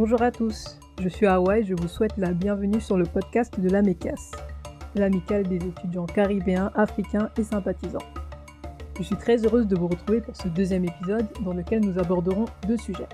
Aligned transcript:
Bonjour 0.00 0.22
à 0.22 0.30
tous, 0.30 0.78
je 1.02 1.08
suis 1.08 1.26
Hawaï 1.26 1.62
et 1.62 1.64
je 1.64 1.74
vous 1.74 1.88
souhaite 1.88 2.16
la 2.18 2.32
bienvenue 2.32 2.80
sur 2.80 2.96
le 2.96 3.04
podcast 3.04 3.58
de 3.58 3.68
l'AMECAS, 3.68 4.30
l'amicale 4.94 5.48
des 5.48 5.56
étudiants 5.56 6.06
caribéens, 6.06 6.70
africains 6.76 7.30
et 7.36 7.42
sympathisants. 7.42 8.06
Je 8.96 9.02
suis 9.02 9.16
très 9.16 9.44
heureuse 9.44 9.66
de 9.66 9.74
vous 9.74 9.88
retrouver 9.88 10.20
pour 10.20 10.36
ce 10.36 10.46
deuxième 10.46 10.84
épisode 10.84 11.26
dans 11.44 11.52
lequel 11.52 11.80
nous 11.80 11.98
aborderons 11.98 12.44
deux 12.68 12.76
sujets. 12.76 13.08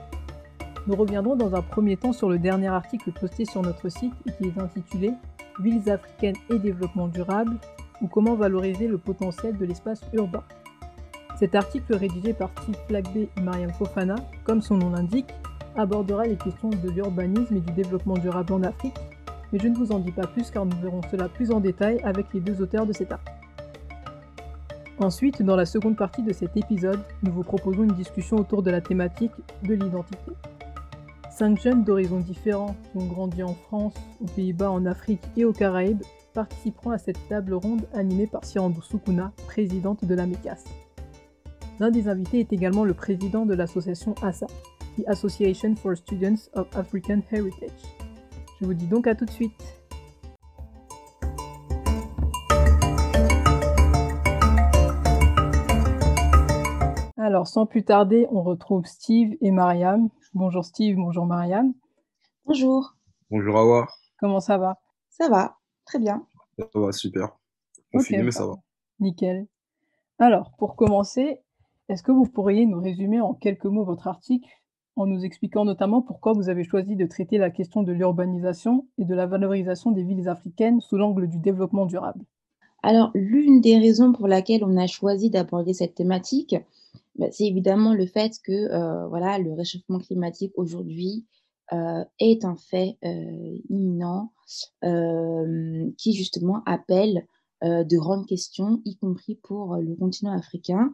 Nous 0.87 0.95
reviendrons 0.95 1.37
dans 1.37 1.55
un 1.55 1.63
premier 1.63 1.97
temps 1.97 2.13
sur 2.13 2.29
le 2.29 2.39
dernier 2.39 2.69
article 2.69 3.13
posté 3.13 3.47
sur 3.47 3.63
notre 3.63 3.89
site 3.89 4.13
qui 4.37 4.49
est 4.49 4.61
intitulé 4.61 5.13
Villes 5.61 5.89
africaines 5.89 6.37
et 6.51 6.59
développement 6.59 7.09
durable 7.09 7.57
ou 8.03 8.09
comment 8.09 8.35
valoriser 8.35 8.89
le 8.89 8.99
potentiel 8.99 9.57
de 9.57 9.65
l'espace 9.65 10.03
urbain. 10.13 10.45
Cet 11.39 11.55
article 11.55 11.95
rédigé 11.95 12.35
par 12.35 12.51
Steve 12.61 12.77
Flagbé 12.89 13.31
et 13.39 13.41
Mariam 13.41 13.73
Fofana, 13.73 14.17
comme 14.45 14.61
son 14.61 14.77
nom 14.77 14.91
l'indique, 14.91 15.33
abordera 15.77 16.27
les 16.27 16.37
questions 16.37 16.71
de 16.71 16.91
l'urbanisme 16.91 17.57
et 17.57 17.61
du 17.61 17.73
développement 17.73 18.15
durable 18.15 18.53
en 18.53 18.63
Afrique, 18.63 18.97
mais 19.53 19.59
je 19.59 19.69
ne 19.69 19.77
vous 19.77 19.93
en 19.93 19.99
dis 19.99 20.13
pas 20.13 20.27
plus 20.27 20.51
car 20.51 20.67
nous 20.67 20.77
verrons 20.81 21.01
cela 21.11 21.29
plus 21.29 21.51
en 21.51 21.61
détail 21.61 22.01
avec 22.05 22.27
les 22.33 22.41
deux 22.41 22.61
auteurs 22.61 22.87
de 22.87 22.93
cet 22.93 23.13
article. 23.13 23.39
Ensuite, 24.99 25.43
dans 25.43 25.57
la 25.57 25.67
seconde 25.67 25.97
partie 25.97 26.23
de 26.23 26.33
cet 26.33 26.57
épisode, 26.57 27.01
nous 27.23 27.33
vous 27.33 27.43
proposons 27.43 27.83
une 27.83 27.95
discussion 27.95 28.37
autour 28.37 28.63
de 28.63 28.71
la 28.71 28.81
thématique 28.81 29.33
de 29.65 29.75
l'identité. 29.75 30.33
Cinq 31.31 31.61
jeunes 31.61 31.83
d'horizons 31.83 32.21
différents 32.21 32.77
qui 32.93 32.99
ont 32.99 33.07
grandi 33.07 33.43
en 33.43 33.55
France, 33.55 33.95
aux 34.21 34.27
Pays-Bas, 34.27 34.71
en 34.71 34.87
Afrique 34.87 35.23
et 35.37 35.45
aux 35.45 35.53
Caraïbes 35.53 36.03
participeront 36.33 36.91
à 36.91 36.99
cette 36.99 37.19
table 37.29 37.55
ronde 37.55 37.87
animée 37.93 38.29
par 38.29 38.45
Sirandou 38.45 38.83
Soukouna, 38.83 39.33
présidente 39.47 40.05
de 40.05 40.15
la 40.15 40.27
MECAS. 40.27 40.63
L'un 41.81 41.91
des 41.91 42.09
invités 42.09 42.39
est 42.39 42.53
également 42.53 42.85
le 42.85 42.95
président 42.95 43.47
de 43.47 43.55
l'association 43.55 44.15
ASA, 44.23 44.47
the 44.97 45.05
Association 45.09 45.75
for 45.77 45.97
Students 45.97 46.49
of 46.55 46.67
African 46.77 47.23
Heritage. 47.31 47.71
Je 48.61 48.67
vous 48.67 48.75
dis 48.75 48.87
donc 48.87 49.07
à 49.07 49.15
tout 49.15 49.25
de 49.25 49.31
suite. 49.31 49.53
Alors, 57.17 57.47
sans 57.47 57.65
plus 57.67 57.85
tarder, 57.85 58.27
on 58.31 58.43
retrouve 58.43 58.85
Steve 58.85 59.37
et 59.41 59.51
Mariam. 59.51 60.09
Bonjour 60.35 60.65
Steve, 60.65 60.97
bonjour 60.97 61.25
Mariam. 61.25 61.73
Bonjour. 62.45 62.95
Bonjour 63.31 63.57
Awa. 63.57 63.87
Comment 64.19 64.41
ça 64.41 64.59
va? 64.59 64.77
Ça 65.09 65.29
va, 65.29 65.57
très 65.87 65.99
bien. 65.99 66.27
Ça 66.59 66.67
va, 66.75 66.93
super. 66.93 67.39
On 67.95 68.01
finit, 68.01 68.23
mais 68.23 68.31
ça 68.31 68.47
va. 68.47 68.55
Nickel. 69.01 69.47
Alors, 70.19 70.53
pour 70.59 70.77
commencer, 70.77 71.41
est-ce 71.89 72.03
que 72.03 72.13
vous 72.13 72.27
pourriez 72.27 72.67
nous 72.67 72.81
résumer 72.81 73.21
en 73.21 73.33
quelques 73.35 73.65
mots 73.65 73.85
votre 73.85 74.07
article 74.07 74.49
en 74.97 75.07
nous 75.07 75.25
expliquant 75.25 75.65
notamment 75.65 76.03
pourquoi 76.03 76.33
vous 76.33 76.49
avez 76.49 76.65
choisi 76.65 76.97
de 76.97 77.07
traiter 77.07 77.39
la 77.39 77.51
question 77.51 77.83
de 77.83 77.93
l'urbanisation 77.93 78.87
et 78.99 79.05
de 79.05 79.15
la 79.15 79.27
valorisation 79.27 79.91
des 79.91 80.03
villes 80.03 80.29
africaines 80.29 80.81
sous 80.81 80.97
l'angle 80.97 81.29
du 81.29 81.39
développement 81.39 81.87
durable. 81.87 82.25
Alors, 82.83 83.11
l'une 83.15 83.61
des 83.61 83.79
raisons 83.79 84.13
pour 84.13 84.29
laquelle 84.29 84.63
on 84.63 84.77
a 84.77 84.87
choisi 84.87 85.31
d'aborder 85.31 85.73
cette 85.73 85.95
thématique, 85.95 86.55
bah, 87.17 87.29
c'est 87.31 87.47
évidemment 87.47 87.95
le 87.95 88.07
fait 88.07 88.35
que 88.45 88.53
euh, 88.53 89.09
voilà, 89.09 89.39
le 89.39 89.53
réchauffement 89.53 89.99
climatique 89.99 90.53
aujourd'hui 90.57 91.25
euh, 91.73 92.05
est 92.19 92.45
un 92.45 92.57
fait 92.57 92.99
euh, 93.05 93.59
imminent 93.71 94.31
qui 95.97 96.13
justement 96.13 96.63
appelle 96.67 97.27
de 97.63 97.97
grandes 97.97 98.27
questions, 98.27 98.83
y 98.85 98.97
compris 98.97 99.37
pour 99.37 99.77
le 99.77 99.95
continent 99.97 100.37
africain, 100.37 100.93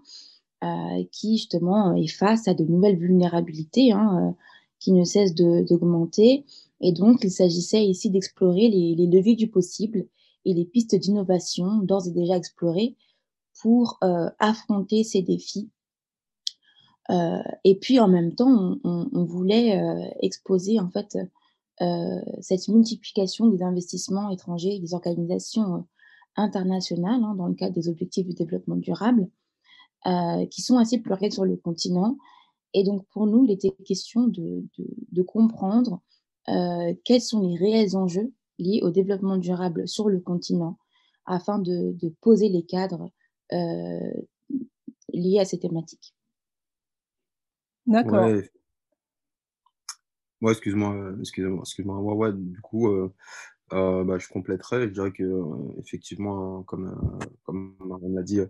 qui 1.12 1.38
justement 1.38 1.94
est 1.94 2.06
face 2.06 2.48
à 2.48 2.54
de 2.54 2.64
nouvelles 2.64 2.98
vulnérabilités 2.98 3.92
hein, 3.92 4.28
euh, 4.28 4.32
qui 4.78 4.92
ne 4.92 5.04
cessent 5.04 5.34
d'augmenter. 5.34 6.44
Et 6.80 6.92
donc, 6.92 7.20
il 7.22 7.30
s'agissait 7.30 7.84
ici 7.84 8.10
d'explorer 8.10 8.68
les, 8.68 9.06
leviers 9.06 9.36
du 9.36 9.48
possible 9.48 10.06
et 10.44 10.54
les 10.54 10.64
pistes 10.64 10.94
d'innovation 10.94 11.78
d'ores 11.78 12.08
et 12.08 12.12
déjà 12.12 12.36
explorées 12.36 12.96
pour 13.60 13.98
euh, 14.02 14.30
affronter 14.38 15.04
ces 15.04 15.22
défis. 15.22 15.70
Euh, 17.10 17.42
et 17.64 17.74
puis 17.76 17.98
en 17.98 18.08
même 18.08 18.34
temps, 18.34 18.78
on, 18.84 19.24
voulait 19.24 19.78
euh, 19.78 20.08
exposer 20.20 20.78
en 20.78 20.88
fait 20.90 21.18
euh, 21.82 22.20
cette 22.40 22.68
multiplication 22.68 23.46
des 23.46 23.62
investissements 23.62 24.28
étrangers 24.28 24.74
et 24.76 24.80
des 24.80 24.92
organisations 24.92 25.76
euh, 25.76 25.80
internationales 26.36 27.22
hein, 27.24 27.34
dans 27.34 27.46
le 27.46 27.54
cadre 27.54 27.74
des 27.74 27.88
objectifs 27.88 28.26
du 28.26 28.34
développement 28.34 28.76
durable, 28.76 29.28
euh, 30.06 30.46
qui 30.46 30.62
sont 30.62 30.78
assez 30.78 30.98
pluriels 30.98 31.32
sur 31.32 31.44
le 31.44 31.56
continent. 31.56 32.16
Et 32.74 32.84
donc 32.84 33.06
pour 33.08 33.26
nous, 33.26 33.44
il 33.44 33.50
était 33.50 33.72
question 33.84 34.26
de, 34.28 34.64
de, 34.78 34.86
de 35.12 35.22
comprendre 35.22 36.00
euh, 36.48 36.94
quels 37.04 37.20
sont 37.20 37.40
les 37.40 37.56
réels 37.56 37.96
enjeux 37.96 38.32
liés 38.58 38.80
au 38.82 38.90
développement 38.90 39.38
durable 39.38 39.88
sur 39.88 40.08
le 40.08 40.20
continent 40.20 40.78
afin 41.26 41.58
de, 41.58 41.92
de 41.92 42.08
poser 42.20 42.48
les 42.48 42.64
cadres 42.64 43.10
euh, 43.52 44.12
liés 45.12 45.38
à 45.38 45.44
ces 45.44 45.58
thématiques. 45.58 46.14
D'accord. 47.86 48.26
Ouais. 48.26 48.50
Ouais, 50.42 50.52
excuse-moi, 50.52 51.16
excuse-moi, 51.20 51.60
excuse-moi. 51.60 51.98
Ouais, 52.00 52.14
ouais, 52.14 52.32
du 52.32 52.60
coup, 52.62 52.88
euh, 52.88 53.12
euh, 53.74 54.04
bah, 54.04 54.18
je 54.18 54.26
compléterai. 54.28 54.88
Je 54.88 54.92
dirais 54.92 55.12
que, 55.12 55.22
euh, 55.22 55.74
effectivement, 55.78 56.62
comme, 56.62 56.86
euh, 56.88 57.26
comme 57.42 57.76
Marianne 57.80 58.14
l'a 58.14 58.22
dit, 58.22 58.40
euh, 58.40 58.46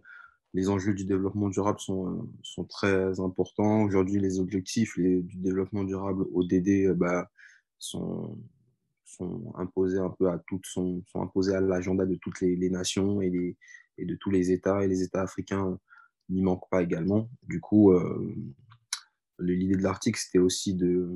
les 0.55 0.69
enjeux 0.69 0.95
du 0.95 1.05
développement 1.05 1.49
durable 1.49 1.79
sont, 1.81 2.09
euh, 2.09 2.23
sont 2.43 2.65
très 2.65 3.21
importants. 3.21 3.83
Aujourd'hui, 3.85 4.21
les 4.21 4.41
objectifs 4.41 4.99
du 4.99 5.37
développement 5.37 5.85
durable 5.85 6.25
ODD 6.35 6.69
euh, 6.87 6.95
bah, 6.95 7.31
sont, 7.79 8.37
sont 9.05 9.53
imposés 9.57 9.99
un 9.99 10.11
peu 10.11 10.29
à 10.29 10.39
toutes, 10.47 10.67
sont, 10.67 11.03
sont 11.07 11.23
imposés 11.23 11.55
à 11.55 11.61
l'agenda 11.61 12.05
de 12.07 12.17
toutes 12.17 12.41
les, 12.41 12.71
nations 12.71 13.23
et, 13.23 13.57
et 13.99 14.05
de 14.05 14.15
tous 14.17 14.31
les 14.31 14.51
États. 14.51 14.85
Et 14.85 14.89
les 14.89 15.03
États 15.03 15.23
africains 15.23 15.79
n'y 16.29 16.43
manquent 16.43 16.69
pas 16.71 16.83
également. 16.83 17.29
Du 17.45 17.61
coup, 17.61 17.93
euh, 17.93 18.35
l'idée 19.39 19.77
de 19.77 19.83
l'article, 19.83 20.19
c'était 20.19 20.39
aussi 20.39 20.75
de, 20.75 21.09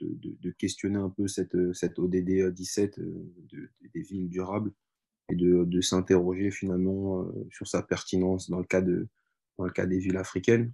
de, 0.00 0.36
de- 0.40 0.50
questionner 0.52 0.98
un 0.98 1.10
peu 1.10 1.26
cette, 1.28 1.56
cette 1.74 1.98
ODD 1.98 2.50
17 2.52 2.98
euh, 2.98 3.32
de- 3.52 3.70
des 3.94 4.02
villes 4.02 4.28
durables 4.28 4.72
et 5.30 5.36
de, 5.36 5.64
de 5.64 5.80
s'interroger 5.80 6.50
finalement 6.50 7.22
euh, 7.22 7.46
sur 7.50 7.66
sa 7.66 7.82
pertinence 7.82 8.50
dans 8.50 8.58
le 8.58 8.64
cas, 8.64 8.80
de, 8.80 9.08
dans 9.58 9.64
le 9.64 9.70
cas 9.70 9.86
des 9.86 9.98
villes 9.98 10.16
africaines. 10.16 10.72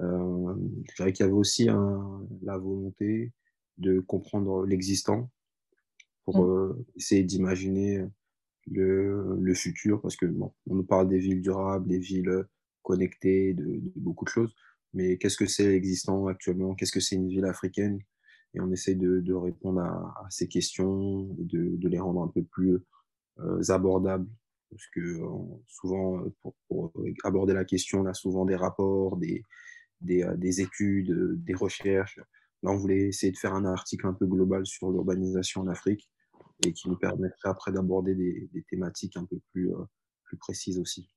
Euh, 0.00 0.54
je 0.88 0.94
dirais 0.96 1.12
qu'il 1.12 1.24
y 1.24 1.28
avait 1.28 1.36
aussi 1.38 1.68
un- 1.68 2.26
la 2.42 2.56
volonté 2.56 3.32
de 3.78 4.00
comprendre 4.00 4.64
l'existant 4.64 5.30
pour 6.24 6.38
Mm. 6.38 6.50
euh, 6.50 6.86
essayer 6.96 7.24
d'imaginer 7.24 8.04
le, 8.70 9.36
le 9.40 9.54
futur, 9.54 10.00
parce 10.00 10.16
que 10.16 10.26
bon, 10.26 10.52
on 10.68 10.74
nous 10.76 10.84
parle 10.84 11.08
des 11.08 11.18
villes 11.18 11.40
durables, 11.40 11.88
des 11.88 11.98
villes 11.98 12.44
connectées, 12.82 13.54
de, 13.54 13.64
de 13.64 13.92
beaucoup 13.96 14.24
de 14.24 14.30
choses, 14.30 14.54
mais 14.94 15.16
qu'est-ce 15.18 15.36
que 15.36 15.46
c'est 15.46 15.68
l'existant 15.68 16.26
actuellement? 16.26 16.74
Qu'est-ce 16.74 16.92
que 16.92 17.00
c'est 17.00 17.16
une 17.16 17.28
ville 17.28 17.44
africaine? 17.46 17.98
Et 18.54 18.60
on 18.60 18.70
essaie 18.72 18.94
de, 18.94 19.20
de 19.20 19.34
répondre 19.34 19.80
à, 19.80 20.24
à 20.24 20.26
ces 20.30 20.48
questions 20.48 21.34
et 21.38 21.44
de, 21.44 21.76
de 21.76 21.88
les 21.88 21.98
rendre 21.98 22.22
un 22.22 22.28
peu 22.28 22.42
plus 22.42 22.78
abordables. 23.68 24.28
Parce 24.70 24.86
que 24.94 25.00
euh, 25.00 25.28
souvent, 25.66 26.18
euh, 26.18 26.34
pour, 26.42 26.54
pour 26.68 26.92
aborder 27.24 27.54
la 27.54 27.64
question, 27.64 28.00
on 28.00 28.06
a 28.06 28.12
souvent 28.12 28.44
des 28.44 28.54
rapports, 28.56 29.16
des, 29.16 29.42
des, 30.02 30.22
euh, 30.22 30.36
des 30.36 30.60
études, 30.60 31.10
euh, 31.10 31.36
des 31.38 31.54
recherches. 31.54 32.20
Là, 32.62 32.70
on 32.70 32.76
voulait 32.76 33.08
essayer 33.08 33.32
de 33.32 33.38
faire 33.38 33.54
un 33.54 33.64
article 33.64 34.06
un 34.06 34.12
peu 34.12 34.26
global 34.26 34.66
sur 34.66 34.90
l'urbanisation 34.90 35.62
en 35.62 35.68
Afrique 35.68 36.10
et 36.66 36.72
qui 36.72 36.90
nous 36.90 36.98
permettrait 36.98 37.48
après 37.48 37.72
d'aborder 37.72 38.14
des, 38.14 38.50
des 38.52 38.62
thématiques 38.64 39.16
un 39.16 39.24
peu 39.24 39.38
plus, 39.52 39.72
euh, 39.72 39.84
plus 40.24 40.36
précises 40.36 40.78
aussi. 40.78 41.08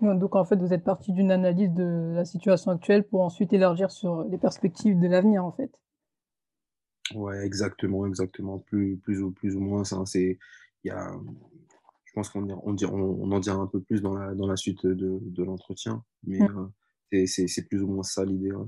Donc 0.00 0.34
en 0.34 0.44
fait, 0.46 0.56
vous 0.56 0.72
êtes 0.72 0.82
parti 0.82 1.12
d'une 1.12 1.30
analyse 1.30 1.72
de 1.74 2.12
la 2.14 2.24
situation 2.24 2.70
actuelle 2.70 3.06
pour 3.06 3.20
ensuite 3.20 3.52
élargir 3.52 3.90
sur 3.90 4.24
les 4.24 4.38
perspectives 4.38 4.98
de 4.98 5.06
l'avenir 5.06 5.44
en 5.44 5.52
fait. 5.52 5.70
Ouais, 7.14 7.44
exactement, 7.44 8.06
exactement. 8.06 8.60
Plus, 8.60 8.96
plus 8.96 9.22
ou, 9.22 9.30
plus 9.30 9.56
ou 9.56 9.60
moins, 9.60 9.84
ça, 9.84 10.02
c'est, 10.06 10.38
y 10.88 10.90
a, 10.90 11.10
je 12.04 12.12
pense 12.14 12.28
qu'on 12.30 12.48
on, 12.50 12.74
on, 12.76 13.32
en 13.32 13.38
dira 13.40 13.56
un 13.58 13.66
peu 13.66 13.80
plus 13.80 14.00
dans 14.02 14.14
la, 14.14 14.34
dans 14.34 14.46
la 14.46 14.56
suite 14.56 14.86
de, 14.86 15.18
de 15.22 15.44
l'entretien, 15.44 16.02
mais 16.24 16.40
Mm. 16.40 16.70
euh, 17.14 17.26
c'est, 17.26 17.68
plus 17.68 17.82
ou 17.82 17.88
moins 17.88 18.02
ça 18.02 18.24
l'idée. 18.24 18.52
ouais. 18.52 18.66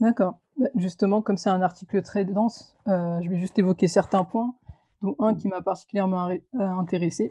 D'accord. 0.00 0.38
Bah, 0.56 0.68
Justement, 0.76 1.22
comme 1.22 1.36
c'est 1.36 1.50
un 1.50 1.62
article 1.62 2.02
très 2.02 2.24
dense, 2.24 2.76
euh, 2.88 3.20
je 3.22 3.28
vais 3.30 3.38
juste 3.38 3.58
évoquer 3.58 3.88
certains 3.88 4.24
points, 4.24 4.54
dont 5.02 5.14
un 5.18 5.34
qui 5.34 5.48
m'a 5.48 5.60
particulièrement 5.62 6.28
euh, 6.30 6.38
intéressé. 6.54 7.30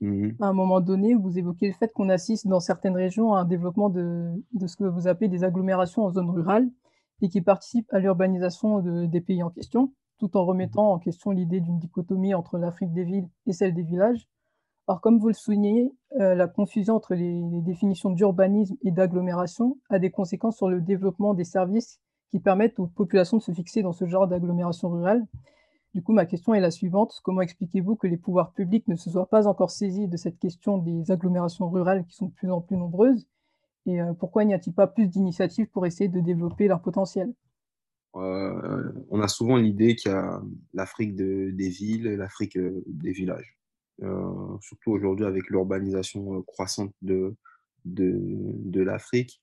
Mhm. 0.00 0.36
À 0.40 0.46
un 0.46 0.52
moment 0.52 0.80
donné, 0.80 1.14
vous 1.14 1.38
évoquez 1.38 1.66
le 1.66 1.72
fait 1.74 1.92
qu'on 1.92 2.08
assiste 2.08 2.46
dans 2.46 2.60
certaines 2.60 2.94
régions 2.94 3.34
à 3.34 3.40
un 3.40 3.44
développement 3.44 3.90
de, 3.90 4.30
de 4.52 4.66
ce 4.66 4.76
que 4.76 4.84
vous 4.84 5.08
appelez 5.08 5.28
des 5.28 5.42
agglomérations 5.44 6.04
en 6.04 6.12
zone 6.12 6.30
rurale 6.30 6.68
et 7.20 7.28
qui 7.28 7.40
participent 7.40 7.92
à 7.92 7.98
l'urbanisation 7.98 8.78
de- 8.80 9.06
des 9.06 9.20
pays 9.20 9.42
en 9.42 9.50
question, 9.50 9.92
tout 10.18 10.36
en 10.36 10.44
remettant 10.44 10.92
en 10.92 10.98
question 10.98 11.30
l'idée 11.30 11.60
d'une 11.60 11.78
dichotomie 11.78 12.34
entre 12.34 12.58
l'Afrique 12.58 12.92
des 12.92 13.04
villes 13.04 13.28
et 13.46 13.52
celle 13.52 13.74
des 13.74 13.82
villages. 13.82 14.28
Or, 14.88 15.00
comme 15.00 15.18
vous 15.18 15.28
le 15.28 15.34
soulignez, 15.34 15.92
euh, 16.18 16.34
la 16.34 16.48
confusion 16.48 16.96
entre 16.96 17.14
les, 17.14 17.42
définitions 17.60 18.10
d'urbanisme 18.10 18.76
et 18.82 18.90
d'agglomération 18.90 19.76
a 19.90 19.98
des 19.98 20.10
conséquences 20.10 20.56
sur 20.56 20.68
le 20.68 20.80
développement 20.80 21.34
des 21.34 21.44
services 21.44 22.00
qui 22.30 22.40
permettent 22.40 22.78
aux 22.78 22.86
populations 22.86 23.36
de 23.36 23.42
se 23.42 23.52
fixer 23.52 23.82
dans 23.82 23.92
ce 23.92 24.06
genre 24.06 24.26
d'agglomération 24.26 24.88
rurale. 24.88 25.26
Du 25.94 26.02
coup, 26.02 26.12
ma 26.12 26.26
question 26.26 26.54
est 26.54 26.60
la 26.60 26.70
suivante. 26.70 27.20
Comment 27.22 27.42
expliquez-vous 27.42 27.96
que 27.96 28.06
les 28.06 28.16
pouvoirs 28.16 28.52
publics 28.52 28.88
ne 28.88 28.96
se 28.96 29.10
soient 29.10 29.28
pas 29.28 29.46
encore 29.46 29.70
saisis 29.70 30.08
de 30.08 30.16
cette 30.16 30.38
question 30.38 30.78
des 30.78 31.10
agglomérations 31.10 31.68
rurales 31.68 32.04
qui 32.06 32.14
sont 32.14 32.26
de 32.26 32.32
plus 32.32 32.50
en 32.50 32.60
plus 32.60 32.76
nombreuses? 32.76 33.26
Et 33.84 34.00
euh, 34.00 34.14
pourquoi 34.14 34.44
n'y 34.44 34.54
a-t-il 34.54 34.72
pas 34.72 34.86
plus 34.86 35.08
d'initiatives 35.08 35.68
pour 35.68 35.86
essayer 35.86 36.08
de 36.08 36.20
développer 36.20 36.66
leur 36.66 36.80
potentiel? 36.80 37.32
Euh, 38.16 38.92
On 39.10 39.20
a 39.20 39.28
souvent 39.28 39.56
l'idée 39.56 39.94
qu'il 39.94 40.10
y 40.10 40.14
a 40.14 40.42
l'Afrique 40.74 41.14
des 41.14 41.68
villes 41.68 42.06
et 42.06 42.16
l'Afrique 42.16 42.56
euh, 42.56 42.82
des 42.86 43.12
villages. 43.12 43.56
surtout 44.60 44.92
aujourd'hui 44.92 45.26
avec 45.26 45.48
l'urbanisation 45.50 46.42
croissante 46.42 46.94
de, 47.02 47.34
de, 47.84 48.14
de 48.16 48.82
l'Afrique. 48.82 49.42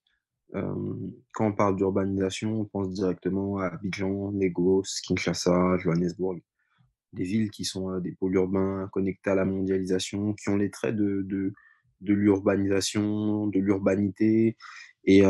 quand 0.53 1.47
on 1.47 1.53
parle 1.53 1.75
d'urbanisation, 1.75 2.62
on 2.62 2.65
pense 2.65 2.91
directement 2.91 3.59
à 3.59 3.67
Abidjan, 3.67 4.31
Lagos, 4.31 4.83
Kinshasa, 5.03 5.77
Johannesburg. 5.79 6.39
Des 7.13 7.23
villes 7.23 7.51
qui 7.51 7.65
sont 7.65 8.00
des 8.00 8.12
pôles 8.12 8.35
urbains 8.35 8.89
connectés 8.91 9.29
à 9.29 9.35
la 9.35 9.45
mondialisation, 9.45 10.33
qui 10.33 10.50
ont 10.50 10.57
les 10.57 10.69
traits 10.69 10.95
de, 10.95 11.21
de, 11.23 11.53
de 12.01 12.13
l'urbanisation, 12.13 13.47
de 13.47 13.59
l'urbanité, 13.59 14.57
et, 15.06 15.21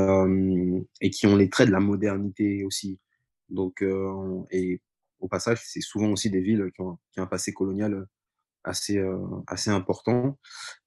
et 1.02 1.10
qui 1.10 1.28
ont 1.28 1.36
les 1.36 1.50
traits 1.50 1.68
de 1.68 1.74
la 1.74 1.80
modernité 1.80 2.64
aussi. 2.64 3.00
Donc, 3.50 3.84
et 4.52 4.82
au 5.20 5.28
passage, 5.28 5.62
c'est 5.64 5.82
souvent 5.82 6.12
aussi 6.12 6.30
des 6.30 6.42
villes 6.42 6.72
qui 6.74 6.82
ont, 6.82 6.98
un 7.18 7.26
passé 7.26 7.54
colonial 7.54 8.08
assez, 8.64 9.02
assez 9.48 9.70
important. 9.70 10.38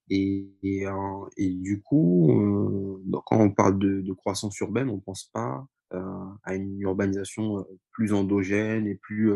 Et, 0.09 0.49
et, 0.63 0.85
et, 1.37 1.49
du 1.51 1.81
coup, 1.81 2.31
euh, 2.31 3.21
quand 3.25 3.39
on 3.39 3.51
parle 3.51 3.79
de, 3.79 4.13
croissance 4.13 4.57
urbaine, 4.59 4.89
on 4.89 4.95
ne 4.95 5.01
pense 5.01 5.29
pas 5.33 5.65
euh, 5.93 6.25
à 6.43 6.55
une 6.55 6.79
urbanisation 6.81 7.65
plus 7.91 8.13
endogène 8.13 8.87
et 8.87 8.95
plus, 8.95 9.31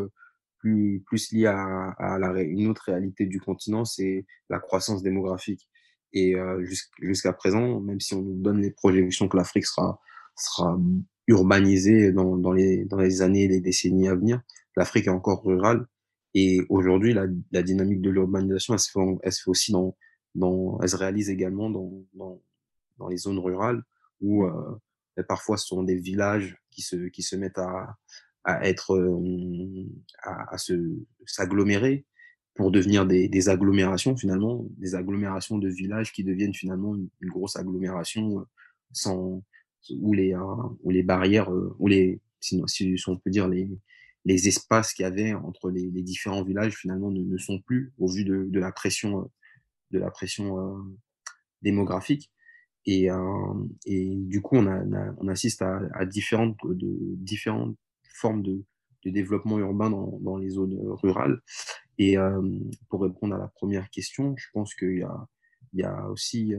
plus, 0.57 1.03
plus 1.05 1.31
liée 1.31 1.45
à, 1.45 1.89
à 1.97 2.17
la, 2.17 2.41
une 2.41 2.67
autre 2.67 2.83
réalité 2.85 3.25
du 3.25 3.39
continent, 3.39 3.85
c'est 3.85 4.25
la 4.49 4.59
croissance 4.59 5.03
démographique. 5.03 5.69
Et 6.13 6.35
euh, 6.35 6.63
jusqu'à 7.01 7.33
présent, 7.33 7.79
même 7.81 7.99
si 7.99 8.13
on 8.13 8.21
nous 8.21 8.41
donne 8.41 8.61
les 8.61 8.71
projections 8.71 9.27
que 9.27 9.37
l'Afrique 9.37 9.65
sera, 9.65 9.99
sera 10.37 10.79
urbanisée 11.27 12.11
dans, 12.11 12.37
dans, 12.37 12.51
les, 12.51 12.85
dans 12.85 12.97
les 12.97 13.21
années 13.21 13.43
et 13.43 13.47
les 13.47 13.61
décennies 13.61 14.07
à 14.07 14.15
venir, 14.15 14.41
l'Afrique 14.75 15.07
est 15.07 15.11
encore 15.11 15.43
rurale. 15.43 15.85
Et 16.33 16.61
aujourd'hui, 16.69 17.13
la, 17.13 17.27
la 17.51 17.63
dynamique 17.63 18.01
de 18.01 18.09
l'urbanisation, 18.09 18.73
elle, 18.73 18.79
se 18.79 18.91
fait, 18.91 18.99
elle 19.21 19.31
se 19.31 19.43
fait 19.43 19.49
aussi 19.49 19.71
dans 19.71 19.95
dans, 20.35 20.79
elle 20.81 20.89
se 20.89 20.95
réalise 20.95 21.29
également 21.29 21.69
dans, 21.69 21.91
dans, 22.13 22.41
dans 22.97 23.07
les 23.07 23.17
zones 23.17 23.39
rurales 23.39 23.83
où 24.21 24.45
euh, 24.45 24.79
parfois 25.27 25.57
ce 25.57 25.67
sont 25.67 25.83
des 25.83 25.95
villages 25.95 26.57
qui 26.71 26.81
se, 26.81 26.95
qui 27.07 27.21
se 27.21 27.35
mettent 27.35 27.59
à, 27.59 27.97
à 28.43 28.67
être, 28.67 28.95
euh, 28.95 29.87
à, 30.23 30.53
à 30.53 30.57
se, 30.57 30.73
s'agglomérer 31.25 32.05
pour 32.55 32.71
devenir 32.71 33.05
des, 33.05 33.27
des, 33.29 33.49
agglomérations 33.49 34.15
finalement, 34.15 34.65
des 34.77 34.95
agglomérations 34.95 35.57
de 35.57 35.69
villages 35.69 36.13
qui 36.13 36.23
deviennent 36.23 36.53
finalement 36.53 36.95
une, 36.95 37.09
grosse 37.23 37.55
agglomération 37.55 38.39
euh, 38.39 38.43
sans, 38.91 39.43
où 39.91 40.13
les, 40.13 40.35
où 40.35 40.89
les 40.89 41.03
barrières, 41.03 41.49
où 41.79 41.87
les, 41.87 42.21
sinon, 42.39 42.67
si 42.67 42.95
on 43.07 43.17
peut 43.17 43.29
dire 43.29 43.47
les, 43.47 43.69
les 44.25 44.47
espaces 44.47 44.93
qu'il 44.93 45.03
y 45.03 45.05
avait 45.05 45.33
entre 45.33 45.69
les, 45.69 45.89
différents 46.01 46.43
villages 46.43 46.75
finalement 46.75 47.11
ne, 47.11 47.37
sont 47.37 47.59
plus 47.59 47.93
au 47.97 48.07
vu 48.07 48.23
de, 48.23 48.59
la 48.59 48.71
pression 48.71 49.29
de 49.91 49.99
la 49.99 50.09
pression 50.09 50.59
euh, 50.59 50.81
démographique. 51.61 52.31
Et, 52.85 53.09
euh, 53.09 53.53
du 53.85 54.41
coup, 54.41 54.57
on, 54.57 55.27
assiste 55.27 55.61
à, 55.61 56.05
différentes, 56.05 56.57
de, 56.65 56.87
différentes 57.15 57.77
formes 58.15 58.43
de, 58.43 58.63
développement 59.05 59.59
urbain 59.59 59.89
dans, 59.89 60.37
les 60.37 60.49
zones 60.49 60.77
rurales. 61.03 61.41
Et 61.97 62.17
euh, 62.17 62.41
pour 62.89 63.01
répondre 63.01 63.35
à 63.35 63.37
la 63.37 63.49
première 63.49 63.89
question, 63.89 64.35
je 64.37 64.47
pense 64.53 64.73
qu'il 64.73 64.99
y 64.99 65.03
a, 65.03 65.27
il 65.73 65.79
y 65.79 65.83
a 65.83 66.07
aussi 66.09 66.55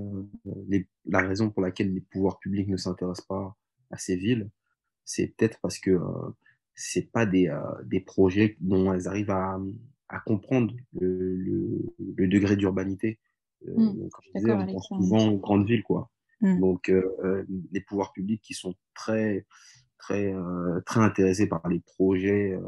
les, 0.68 0.88
la 1.06 1.20
raison 1.20 1.50
pour 1.50 1.62
laquelle 1.62 1.92
les 1.94 2.00
pouvoirs 2.00 2.38
publics 2.38 2.68
ne 2.68 2.76
s'intéressent 2.76 3.26
pas 3.26 3.56
à 3.90 3.96
ces 3.96 4.16
villes, 4.16 4.50
c'est 5.04 5.28
peut-être 5.28 5.58
parce 5.60 5.78
que 5.78 5.90
euh, 5.90 6.30
c'est 6.74 7.10
pas 7.12 7.26
des, 7.26 7.48
euh, 7.48 7.60
des 7.84 8.00
projets 8.00 8.56
dont 8.60 8.92
elles 8.92 9.06
arrivent 9.06 9.30
à, 9.30 9.60
à 10.08 10.20
comprendre 10.20 10.74
le, 10.98 11.36
le, 11.36 11.94
le 12.16 12.28
degré 12.28 12.56
d'urbanité. 12.56 13.20
Euh, 13.68 13.72
mmh, 13.76 14.08
comme 14.10 14.24
je 14.34 14.38
disais, 14.40 14.52
on 14.52 14.66
pense 14.66 14.88
souvent 14.88 15.28
aux 15.28 15.38
grandes 15.38 15.66
villes, 15.66 15.84
quoi. 15.84 16.10
Mmh. 16.40 16.60
Donc, 16.60 16.88
euh, 16.88 17.16
euh, 17.22 17.44
les 17.70 17.80
pouvoirs 17.80 18.12
publics 18.12 18.42
qui 18.42 18.54
sont 18.54 18.74
très, 18.94 19.46
très, 19.98 20.34
très 20.84 21.00
intéressés 21.00 21.48
par 21.48 21.66
les 21.68 21.80
projets 21.80 22.58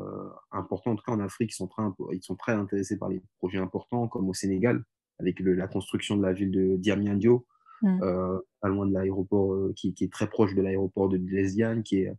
importants, 0.52 0.92
en 0.92 0.96
tout 0.96 1.04
cas 1.04 1.12
en 1.12 1.20
Afrique, 1.20 1.52
ils 1.52 1.56
sont, 1.56 1.66
très, 1.66 1.82
ils 2.12 2.22
sont 2.22 2.36
très 2.36 2.52
intéressés 2.52 2.98
par 2.98 3.08
les 3.08 3.20
projets 3.38 3.58
importants, 3.58 4.08
comme 4.08 4.28
au 4.28 4.34
Sénégal, 4.34 4.84
avec 5.18 5.40
le, 5.40 5.54
la 5.54 5.66
construction 5.68 6.16
de 6.16 6.22
la 6.22 6.32
ville 6.32 6.50
de 6.50 6.76
Diamniadio, 6.76 7.46
mmh. 7.82 8.02
euh, 8.02 8.38
pas 8.60 8.68
loin 8.68 8.86
de 8.86 8.92
l'aéroport, 8.92 9.52
euh, 9.54 9.72
qui, 9.76 9.94
qui, 9.94 10.04
est 10.04 10.12
très 10.12 10.28
proche 10.28 10.54
de 10.54 10.62
l'aéroport 10.62 11.08
de 11.08 11.18
Blaise 11.18 11.56
qui 11.84 12.00
est 12.00 12.12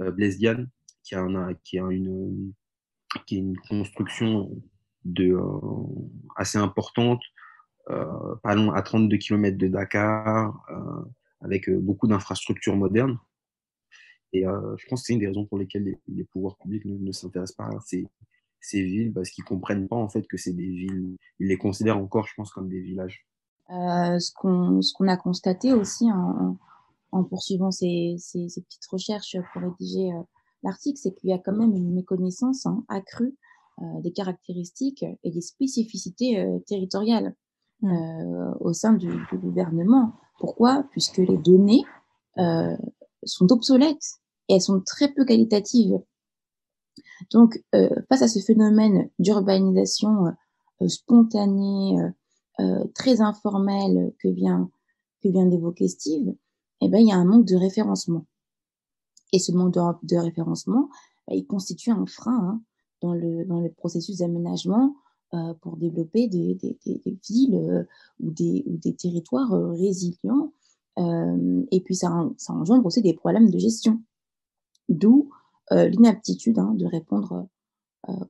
euh, 0.00 0.30
qui 1.02 1.14
a, 1.14 1.20
un, 1.20 1.54
qui 1.64 1.78
a 1.78 1.86
une, 1.90 2.52
qui 3.26 3.36
est 3.36 3.38
une 3.38 3.56
construction 3.56 4.50
de, 5.04 5.34
assez 6.36 6.58
importante, 6.58 7.22
pas 7.86 8.54
loin, 8.54 8.74
à 8.74 8.82
32 8.82 9.16
km 9.16 9.56
de 9.56 9.68
Dakar, 9.68 10.66
avec 11.40 11.70
beaucoup 11.70 12.06
d'infrastructures 12.06 12.76
modernes. 12.76 13.18
Et 14.34 14.42
je 14.42 14.86
pense 14.88 15.00
que 15.00 15.06
c'est 15.06 15.14
une 15.14 15.20
des 15.20 15.28
raisons 15.28 15.46
pour 15.46 15.58
lesquelles 15.58 15.84
les, 15.84 15.98
les 16.08 16.24
pouvoirs 16.24 16.58
publics 16.58 16.84
ne, 16.84 16.98
ne 16.98 17.12
s'intéressent 17.12 17.56
pas 17.56 17.74
à 17.74 17.80
ces, 17.80 18.06
ces 18.60 18.82
villes, 18.82 19.12
parce 19.12 19.30
qu'ils 19.30 19.44
comprennent 19.44 19.88
pas 19.88 19.96
en 19.96 20.08
fait 20.08 20.26
que 20.26 20.36
c'est 20.36 20.52
des 20.52 20.68
villes. 20.68 21.16
Ils 21.38 21.48
les 21.48 21.56
considèrent 21.56 21.98
encore, 21.98 22.26
je 22.26 22.34
pense, 22.36 22.50
comme 22.52 22.68
des 22.68 22.80
villages. 22.80 23.26
Euh, 23.70 24.18
ce 24.18 24.32
qu'on 24.32 24.80
ce 24.80 24.94
qu'on 24.94 25.08
a 25.08 25.16
constaté 25.16 25.74
aussi 25.74 26.10
en, 26.10 26.56
en 27.12 27.24
poursuivant 27.24 27.70
ces, 27.70 28.16
ces, 28.18 28.48
ces, 28.48 28.62
petites 28.62 28.86
recherches 28.86 29.36
pour 29.52 29.62
rédiger 29.62 30.10
euh, 30.12 30.22
l'article, 30.62 30.98
c'est 30.98 31.14
qu'il 31.14 31.30
y 31.30 31.34
a 31.34 31.38
quand 31.38 31.52
même 31.52 31.74
une 31.74 31.92
méconnaissance 31.92 32.64
hein, 32.64 32.82
accrue 32.88 33.36
euh, 33.82 34.00
des 34.00 34.12
caractéristiques 34.12 35.04
et 35.22 35.30
des 35.30 35.42
spécificités 35.42 36.44
territoriales 36.66 37.34
mmh. 37.82 38.54
au 38.60 38.72
sein 38.72 38.94
du, 38.94 39.08
du, 39.30 39.38
gouvernement. 39.38 40.14
Pourquoi? 40.38 40.84
Puisque 40.90 41.18
les 41.18 41.36
données 41.36 41.84
sont 43.24 43.52
obsolètes 43.52 44.18
et 44.48 44.54
elles 44.54 44.62
sont 44.62 44.80
très 44.80 45.12
peu 45.12 45.24
qualitatives. 45.24 45.98
Donc, 47.30 47.62
face 48.08 48.22
à 48.22 48.28
ce 48.28 48.40
phénomène 48.40 49.08
d'urbanisation 49.18 50.34
spontanée, 50.86 51.96
euh, 52.60 52.84
très 52.92 53.20
informel 53.20 54.12
que 54.18 54.26
vient, 54.26 54.68
que 55.22 55.28
vient 55.28 55.46
d'évoquer 55.46 55.86
Steve, 55.86 56.34
eh 56.80 56.88
ben, 56.88 56.98
il 56.98 57.06
y 57.06 57.12
a 57.12 57.16
un 57.16 57.24
manque 57.24 57.46
de 57.46 57.54
référencement. 57.54 58.26
Et 59.32 59.38
ce 59.38 59.52
manque 59.52 59.74
de, 59.74 60.16
référencement, 60.16 60.88
bah, 61.28 61.34
il 61.36 61.46
constitue 61.46 61.92
un 61.92 62.06
frein 62.06 62.36
hein, 62.36 62.62
dans, 63.00 63.14
le, 63.14 63.44
dans 63.44 63.60
le 63.60 63.70
processus 63.70 64.18
d'aménagement 64.18 64.96
euh, 65.34 65.54
pour 65.60 65.76
développer 65.76 66.26
des, 66.26 66.56
des, 66.56 67.18
villes 67.28 67.54
euh, 67.54 67.84
ou, 68.18 68.32
des, 68.32 68.64
ou 68.66 68.76
des 68.76 68.96
territoires 68.96 69.52
euh, 69.52 69.70
résilients. 69.74 70.52
Euh, 70.98 71.64
et 71.70 71.80
puis, 71.80 71.94
ça, 71.94 72.28
ça 72.38 72.54
engendre 72.54 72.86
aussi 72.86 73.02
des 73.02 73.14
problèmes 73.14 73.50
de 73.50 73.58
gestion. 73.58 74.02
D'où 74.88 75.30
euh, 75.30 75.37
l'inaptitude 75.70 76.58
hein, 76.58 76.74
de 76.74 76.86
répondre 76.86 77.46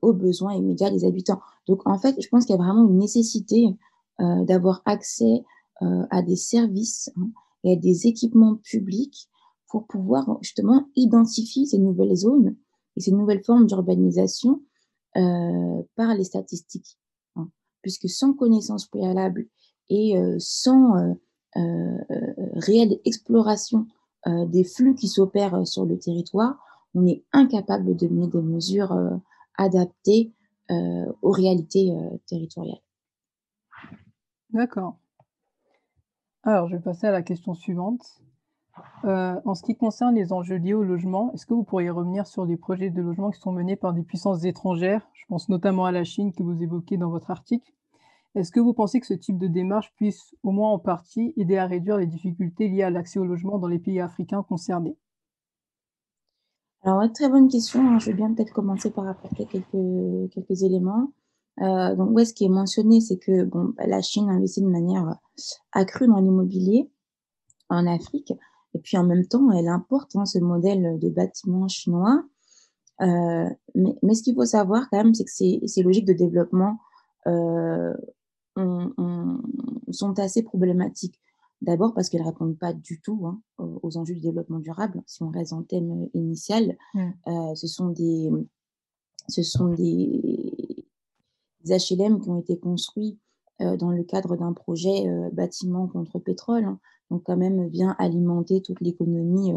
aux 0.01 0.13
besoins 0.13 0.55
immédiats 0.55 0.91
des 0.91 1.05
habitants. 1.05 1.39
Donc, 1.67 1.87
en 1.87 1.97
fait, 1.97 2.21
je 2.21 2.27
pense 2.27 2.45
qu'il 2.45 2.55
y 2.55 2.59
a 2.59 2.61
vraiment 2.61 2.87
une 2.87 2.97
nécessité 2.97 3.77
euh, 4.21 4.43
d'avoir 4.43 4.81
accès 4.83 5.45
euh, 5.81 6.05
à 6.09 6.21
des 6.21 6.35
services 6.35 7.09
hein, 7.15 7.29
et 7.63 7.73
à 7.73 7.75
des 7.77 8.05
équipements 8.05 8.57
publics 8.57 9.29
pour 9.69 9.87
pouvoir 9.87 10.37
justement 10.41 10.89
identifier 10.97 11.65
ces 11.65 11.77
nouvelles 11.77 12.15
zones 12.15 12.57
et 12.97 13.01
ces 13.01 13.13
nouvelles 13.13 13.43
formes 13.45 13.65
d'urbanisation 13.65 14.61
euh, 15.15 15.81
par 15.95 16.15
les 16.15 16.25
statistiques. 16.25 16.97
Hein. 17.37 17.47
Puisque 17.81 18.09
sans 18.09 18.33
connaissance 18.33 18.87
préalable 18.87 19.47
et 19.89 20.17
euh, 20.17 20.35
sans 20.39 20.97
euh, 20.97 21.13
euh, 21.55 21.97
réelle 22.55 22.99
exploration 23.05 23.87
des 24.25 24.65
flux 24.65 24.95
qui 24.95 25.07
s'opèrent 25.07 25.65
sur 25.65 25.85
le 25.85 25.97
territoire, 25.97 26.59
on 26.95 27.05
est 27.05 27.23
incapable 27.31 27.95
de 27.95 28.07
mener 28.07 28.27
des 28.27 28.41
mesures 28.41 28.95
adaptées 29.57 30.33
aux 30.69 31.31
réalités 31.31 31.91
territoriales. 32.27 32.81
D'accord. 34.51 34.97
Alors, 36.43 36.67
je 36.67 36.75
vais 36.75 36.81
passer 36.81 37.07
à 37.07 37.11
la 37.11 37.21
question 37.21 37.53
suivante. 37.53 38.21
Euh, 39.03 39.39
en 39.45 39.55
ce 39.55 39.63
qui 39.63 39.75
concerne 39.75 40.15
les 40.15 40.31
enjeux 40.31 40.55
liés 40.55 40.73
au 40.73 40.83
logement, 40.83 41.31
est-ce 41.33 41.45
que 41.45 41.53
vous 41.53 41.63
pourriez 41.63 41.89
revenir 41.89 42.27
sur 42.27 42.45
les 42.45 42.57
projets 42.57 42.89
de 42.89 43.01
logement 43.01 43.29
qui 43.29 43.39
sont 43.39 43.51
menés 43.51 43.75
par 43.75 43.93
des 43.93 44.03
puissances 44.03 44.45
étrangères? 44.45 45.07
Je 45.13 45.25
pense 45.27 45.49
notamment 45.49 45.85
à 45.85 45.91
la 45.91 46.03
Chine 46.03 46.33
que 46.33 46.43
vous 46.43 46.61
évoquez 46.63 46.97
dans 46.97 47.09
votre 47.09 47.29
article. 47.29 47.71
Est-ce 48.35 48.51
que 48.51 48.59
vous 48.59 48.73
pensez 48.73 48.99
que 48.99 49.07
ce 49.07 49.13
type 49.13 49.37
de 49.37 49.47
démarche 49.47 49.93
puisse, 49.95 50.35
au 50.43 50.51
moins 50.51 50.71
en 50.71 50.79
partie, 50.79 51.33
aider 51.35 51.57
à 51.57 51.65
réduire 51.65 51.97
les 51.97 52.07
difficultés 52.07 52.69
liées 52.69 52.83
à 52.83 52.89
l'accès 52.89 53.19
au 53.19 53.25
logement 53.25 53.57
dans 53.57 53.67
les 53.67 53.79
pays 53.79 53.99
africains 53.99 54.43
concernés? 54.43 54.97
Alors 56.83 57.11
très 57.13 57.29
bonne 57.29 57.49
question, 57.49 57.81
hein. 57.81 57.99
Je 57.99 58.09
veux 58.11 58.15
bien 58.15 58.33
peut-être 58.33 58.53
commencer 58.53 58.89
par 58.89 59.07
apporter 59.07 59.45
quelques 59.45 60.31
quelques 60.31 60.63
éléments. 60.63 61.11
Heu, 61.61 61.95
donc 61.97 62.11
ouais, 62.11 62.25
ce 62.25 62.33
qui 62.33 62.45
est 62.45 62.49
mentionné, 62.49 63.01
c'est 63.01 63.17
que 63.17 63.43
bon, 63.43 63.73
bah, 63.77 63.85
la 63.87 64.01
Chine 64.01 64.29
investit 64.29 64.61
de 64.61 64.67
manière, 64.67 65.15
accrue 65.73 66.07
dans 66.07 66.19
l'immobilier 66.19 66.89
en 67.69 67.87
Afrique 67.87 68.33
et 68.75 68.79
puis 68.79 68.97
en 68.97 69.05
même 69.05 69.25
temps, 69.27 69.51
elle 69.51 69.67
importe, 69.69 70.15
hein, 70.15 70.25
ce 70.25 70.39
modèle 70.39 70.99
de 70.99 71.09
bâtiment 71.09 71.67
chinois. 71.67 72.23
Heu, 73.01 73.47
mais 73.75 73.95
mais 74.03 74.15
ce 74.15 74.23
qu'il 74.23 74.35
faut 74.35 74.45
savoir 74.45 74.89
quand 74.91 74.97
même, 74.97 75.13
c'est 75.15 75.25
que 75.25 75.31
ces 75.31 75.61
ces 75.67 75.83
logiques 75.83 76.07
de 76.07 76.13
développement, 76.13 76.79
sont 79.91 80.19
assez 80.19 80.43
problématiques. 80.43 81.19
D'abord 81.61 81.93
parce 81.93 82.09
qu'elles 82.09 82.23
répondent 82.23 82.57
pas 82.57 82.73
du 82.73 83.01
tout, 83.01 83.25
hein, 83.25 83.41
aux 83.57 83.97
enjeux 83.97 84.13
du 84.15 84.21
développement 84.21 84.59
durable. 84.59 85.03
Si 85.05 85.23
on 85.23 85.29
reste 85.29 85.51
dans 85.51 85.59
le 85.59 85.65
thème, 85.65 86.07
initial, 86.13 86.77
Mmh. 86.93 87.09
heu, 87.27 87.55
ce 87.55 87.67
sont 87.67 87.89
des, 87.89 88.29
ce 89.27 89.43
sont 89.43 89.69
des 89.73 90.85
HLM 91.65 92.21
qui 92.21 92.29
ont 92.29 92.39
été 92.39 92.57
construits, 92.57 93.19
heu, 93.61 93.75
dans 93.77 93.91
le 93.91 94.03
cadre 94.03 94.37
d'un 94.37 94.53
projet, 94.53 95.05
bâtiment 95.33 95.87
contre 95.87 96.19
pétrole, 96.19 96.63
hein. 96.65 96.79
Donc 97.11 97.23
quand 97.25 97.37
même 97.37 97.67
vient 97.67 97.95
alimenter 97.97 98.61
toute 98.61 98.81
l'économie, 98.81 99.51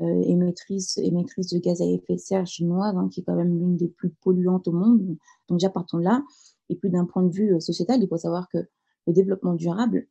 émettrice 0.00 0.96
émettrice 0.98 1.48
de 1.48 1.58
gaz 1.58 1.80
à 1.82 1.84
effet 1.86 2.14
de 2.14 2.20
serre 2.20 2.46
chinoise, 2.46 2.96
hein, 2.96 3.08
qui 3.10 3.20
est 3.20 3.24
quand 3.24 3.34
même 3.34 3.58
l'une 3.58 3.76
des 3.76 3.88
plus 3.88 4.10
polluantes 4.10 4.68
au 4.68 4.72
monde. 4.72 5.16
Donc 5.48 5.58
déjà 5.58 5.70
partons 5.70 5.98
de 5.98 6.04
là 6.04 6.22
et 6.68 6.76
puis 6.76 6.88
d'un 6.90 7.04
point 7.04 7.22
de 7.24 7.32
vue, 7.32 7.60
sociétal, 7.60 8.02
il 8.02 8.08
faut 8.08 8.16
savoir 8.16 8.48
que 8.48 8.58
le 9.06 9.12
développement 9.12 9.54
durable 9.54 10.06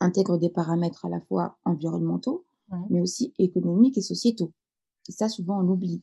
intègre 0.00 0.38
des 0.38 0.48
paramètres 0.50 1.04
à 1.04 1.08
la 1.08 1.20
fois 1.20 1.58
environnementaux, 1.64 2.44
mais 2.90 3.00
aussi 3.00 3.32
économiques 3.38 3.98
et 3.98 4.02
sociétaux. 4.02 4.52
Et 5.08 5.12
ça, 5.12 5.28
souvent, 5.28 5.60
on 5.60 5.62
l'oublie. 5.62 6.02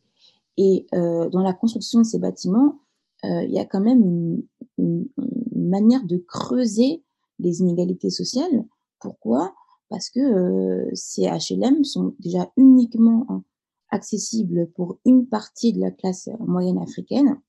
Et 0.57 0.87
heu, 0.95 1.29
dans 1.31 1.41
la 1.41 1.53
construction 1.53 1.99
de 2.01 2.05
ces 2.05 2.19
bâtiments, 2.19 2.79
heu, 3.25 3.43
il 3.45 3.51
y 3.51 3.59
a 3.59 3.65
quand 3.65 3.81
même 3.81 4.01
une 4.03 4.43
une 4.77 5.07
une 5.17 5.69
manière 5.69 6.05
de 6.05 6.17
creuser 6.17 7.03
les 7.39 7.61
inégalités 7.61 8.09
sociales. 8.09 8.65
Pourquoi? 8.99 9.53
Parce 9.89 10.09
que, 10.09 10.19
heu, 10.19 10.89
ces 10.93 11.23
HLM 11.27 11.83
sont 11.83 12.15
déjà 12.19 12.51
uniquement, 12.57 13.25
hein, 13.29 13.43
accessibles 13.89 14.69
pour 14.75 14.99
une 15.05 15.27
partie 15.27 15.73
de 15.73 15.79
la 15.81 15.91
classe, 15.91 16.29
moyenne 16.39 16.77
africaine 16.79 17.39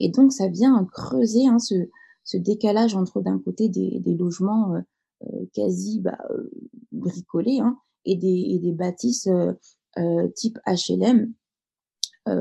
et 0.00 0.08
donc 0.10 0.32
ça 0.32 0.48
vient 0.48 0.84
creuser, 0.84 1.46
hein, 1.46 1.58
ce 1.58 1.88
ce 2.24 2.36
décalage 2.36 2.94
entre 2.94 3.20
d'un 3.20 3.38
côté 3.38 3.68
des 3.68 3.98
des 4.00 4.14
logements, 4.16 4.74
quasi, 5.54 6.00
bah, 6.00 6.18
heu, 6.30 6.50
bricolés, 6.92 7.60
hein, 7.60 7.78
et 8.04 8.16
des 8.16 8.58
des 8.60 8.72
bâtisses, 8.72 9.28
heu, 9.28 10.32
type 10.36 10.58
HLM, 10.66 11.32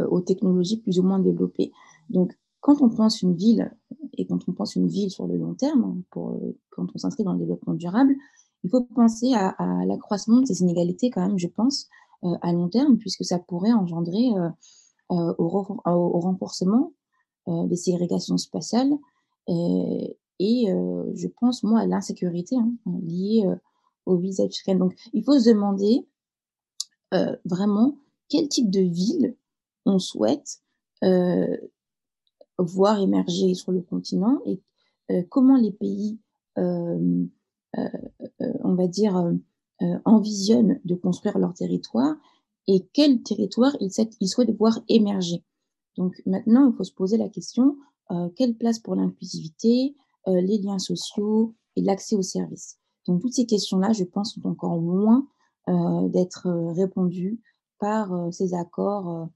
aux 0.09 0.21
technologies 0.21 0.77
plus 0.81 0.99
ou 0.99 1.03
moins 1.03 1.19
développées. 1.19 1.71
Donc 2.09 2.37
quand 2.61 2.81
on 2.81 2.89
pense 2.89 3.21
une 3.23 3.35
ville 3.35 3.71
et 4.17 4.25
quand 4.27 4.47
on 4.47 4.53
pense 4.53 4.75
une 4.75 4.87
ville 4.87 5.09
sur 5.11 5.27
le 5.27 5.37
long 5.37 5.55
terme, 5.55 5.83
hein, 5.83 5.97
pour, 6.11 6.39
quand 6.69 6.87
on 6.93 6.97
s'inscrit 6.99 7.23
dans 7.23 7.33
le 7.33 7.39
développement 7.39 7.73
durable, 7.73 8.15
il 8.63 8.69
faut 8.69 8.83
penser 8.83 9.33
à 9.35 9.55
l'accroissement 9.87 10.41
de 10.41 10.45
ces 10.45 10.61
inégalités 10.61 11.09
quand 11.09 11.27
même, 11.27 11.39
je 11.39 11.47
pense, 11.47 11.89
à 12.41 12.53
long 12.53 12.69
terme 12.69 12.97
puisque 12.97 13.25
ça 13.25 13.39
pourrait 13.39 13.73
engendrer, 13.73 14.29
au 15.09 15.35
au 15.39 16.19
renforcement, 16.19 16.93
des 17.47 17.75
ségrégations 17.75 18.37
spatiales 18.37 18.91
et 20.43 20.71
heu, 20.71 21.11
je 21.13 21.27
pense 21.27 21.61
moi 21.61 21.81
à 21.81 21.85
l'insécurité, 21.85 22.55
hein, 22.55 22.73
liée, 23.03 23.43
heu, 23.45 23.59
aux 24.07 24.17
villes 24.17 24.41
africaines. 24.41 24.79
Donc 24.79 24.95
il 25.13 25.23
faut 25.23 25.39
se 25.39 25.49
demander, 25.49 26.07
heu, 27.13 27.37
vraiment 27.45 27.97
quel 28.27 28.47
type 28.49 28.71
de 28.71 28.81
ville 28.81 29.35
on 29.85 29.99
souhaite, 29.99 30.61
voir 32.57 32.99
émerger 32.99 33.53
sur 33.53 33.71
le 33.71 33.81
continent 33.81 34.39
et 34.45 34.61
comment 35.29 35.57
les 35.57 35.71
pays, 35.71 36.19
on 36.57 37.27
va 38.63 38.87
dire, 38.87 39.31
envisionnent 40.05 40.79
de 40.85 40.95
construire 40.95 41.37
leur 41.37 41.53
territoire 41.53 42.15
et 42.67 42.87
quel 42.93 43.21
territoire 43.23 43.75
ils 43.81 43.91
souhaitent 44.27 44.57
voir 44.57 44.79
émerger. 44.87 45.43
Donc 45.97 46.21
maintenant, 46.25 46.69
il 46.69 46.75
faut 46.75 46.83
se 46.83 46.93
poser 46.93 47.17
la 47.17 47.29
question, 47.29 47.75
quelle 48.35 48.55
place 48.55 48.79
pour 48.79 48.95
l'inclusivité, 48.95 49.95
heu, 50.27 50.39
les 50.39 50.57
liens 50.57 50.79
sociaux 50.79 51.55
et 51.75 51.81
l'accès 51.81 52.15
aux 52.15 52.21
services? 52.21 52.77
Donc 53.07 53.21
toutes 53.21 53.33
ces 53.33 53.45
questions-là, 53.45 53.93
je 53.93 54.03
pense, 54.03 54.35
sont 54.35 54.47
encore 54.47 54.77
loin, 54.77 55.27
heu, 55.69 56.09
d'être, 56.09 56.47
heu, 56.47 56.71
répondues 56.71 57.39
par, 57.79 58.31
ces 58.31 58.53
accords, 58.53 59.29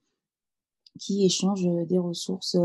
qui 1.00 1.26
échangent, 1.26 1.68
des 1.88 1.98
ressources, 1.98 2.58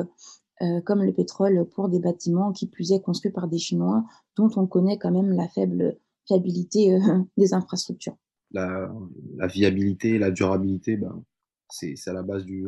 comme 0.85 1.03
le 1.03 1.12
pétrole 1.15 1.67
pour 1.71 1.89
des 1.89 2.00
bâtiments, 2.00 2.53
qui 2.53 2.67
plus 2.67 2.93
est 2.93 3.00
construits 3.00 3.33
par 3.33 3.49
des 3.49 3.57
Chinois, 3.57 4.05
dont 4.37 4.50
on 4.57 4.67
connaît 4.67 4.99
quand 4.99 5.11
même 5.11 5.31
la 5.31 5.49
faible 5.49 5.99
fiabilité, 6.27 6.99
des 7.39 7.55
infrastructures. 7.55 8.17
La 8.53 8.93
la 9.39 9.47
viabilité, 9.47 10.19
la 10.19 10.31
durabilité, 10.31 10.99
ben, 10.99 11.25
c'est 11.71 11.97
à 12.09 12.12
la 12.12 12.23
base 12.23 12.45
du, 12.45 12.67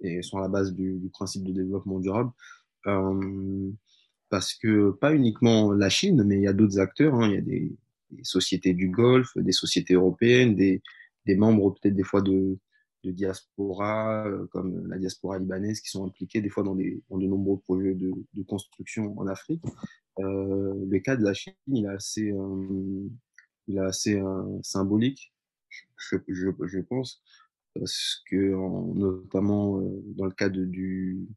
et 0.00 0.22
sont 0.22 0.38
à 0.38 0.42
la 0.42 0.48
base 0.48 0.72
du 0.72 1.10
principe 1.12 1.44
de 1.44 1.52
développement 1.52 2.00
durable. 2.00 2.30
Parce 4.30 4.54
que 4.54 4.90
pas 4.92 5.14
uniquement 5.14 5.72
la 5.72 5.88
Chine, 5.90 6.22
mais 6.24 6.36
il 6.36 6.42
y 6.42 6.46
a 6.48 6.52
d'autres 6.52 6.78
acteurs, 6.80 7.14
hein. 7.16 7.28
Il 7.28 7.34
y 7.34 7.38
a 7.38 7.40
des 7.42 7.72
des 8.10 8.24
sociétés 8.24 8.74
du 8.74 8.88
Golfe, 8.90 9.36
des 9.36 9.52
sociétés 9.52 9.94
européennes, 9.94 10.54
des 10.56 10.82
des 11.26 11.36
membres 11.36 11.72
peut-être 11.74 11.94
des 11.96 12.02
fois 12.04 12.22
de 12.22 12.58
de 13.04 13.10
diaspora, 13.12 14.26
heu, 14.28 14.46
comme 14.52 14.86
la 14.88 14.98
diaspora 14.98 15.38
libanaise 15.38 15.80
qui 15.80 15.90
sont 15.90 16.06
impliqués 16.06 16.40
des 16.42 16.48
fois 16.50 16.62
dans 16.64 16.74
des 16.76 17.02
dans 17.10 17.18
de 17.18 17.26
nombreux 17.26 17.58
projets 17.60 17.94
de 17.94 18.12
de 18.34 18.42
construction 18.44 19.18
en 19.18 19.26
Afrique. 19.26 19.62
Heu, 20.20 20.86
le 20.88 20.98
cas 21.00 21.16
de 21.16 21.24
la 21.24 21.34
Chine, 21.34 21.54
il 21.68 21.84
est 21.86 21.88
assez, 21.88 22.28
hem, 22.28 23.10
il 23.68 23.76
est 23.78 23.80
assez, 23.80 24.16
heu, 24.20 24.60
symbolique, 24.62 25.32
je 25.98 26.16
je 26.28 26.48
je 26.66 26.78
pense, 26.80 27.22
parce 27.74 28.22
qu'en 28.30 28.94
notamment, 28.94 29.80
heu, 29.80 30.02
dans 30.16 30.26
le 30.26 30.32
cadre 30.32 30.60
du 30.62 31.28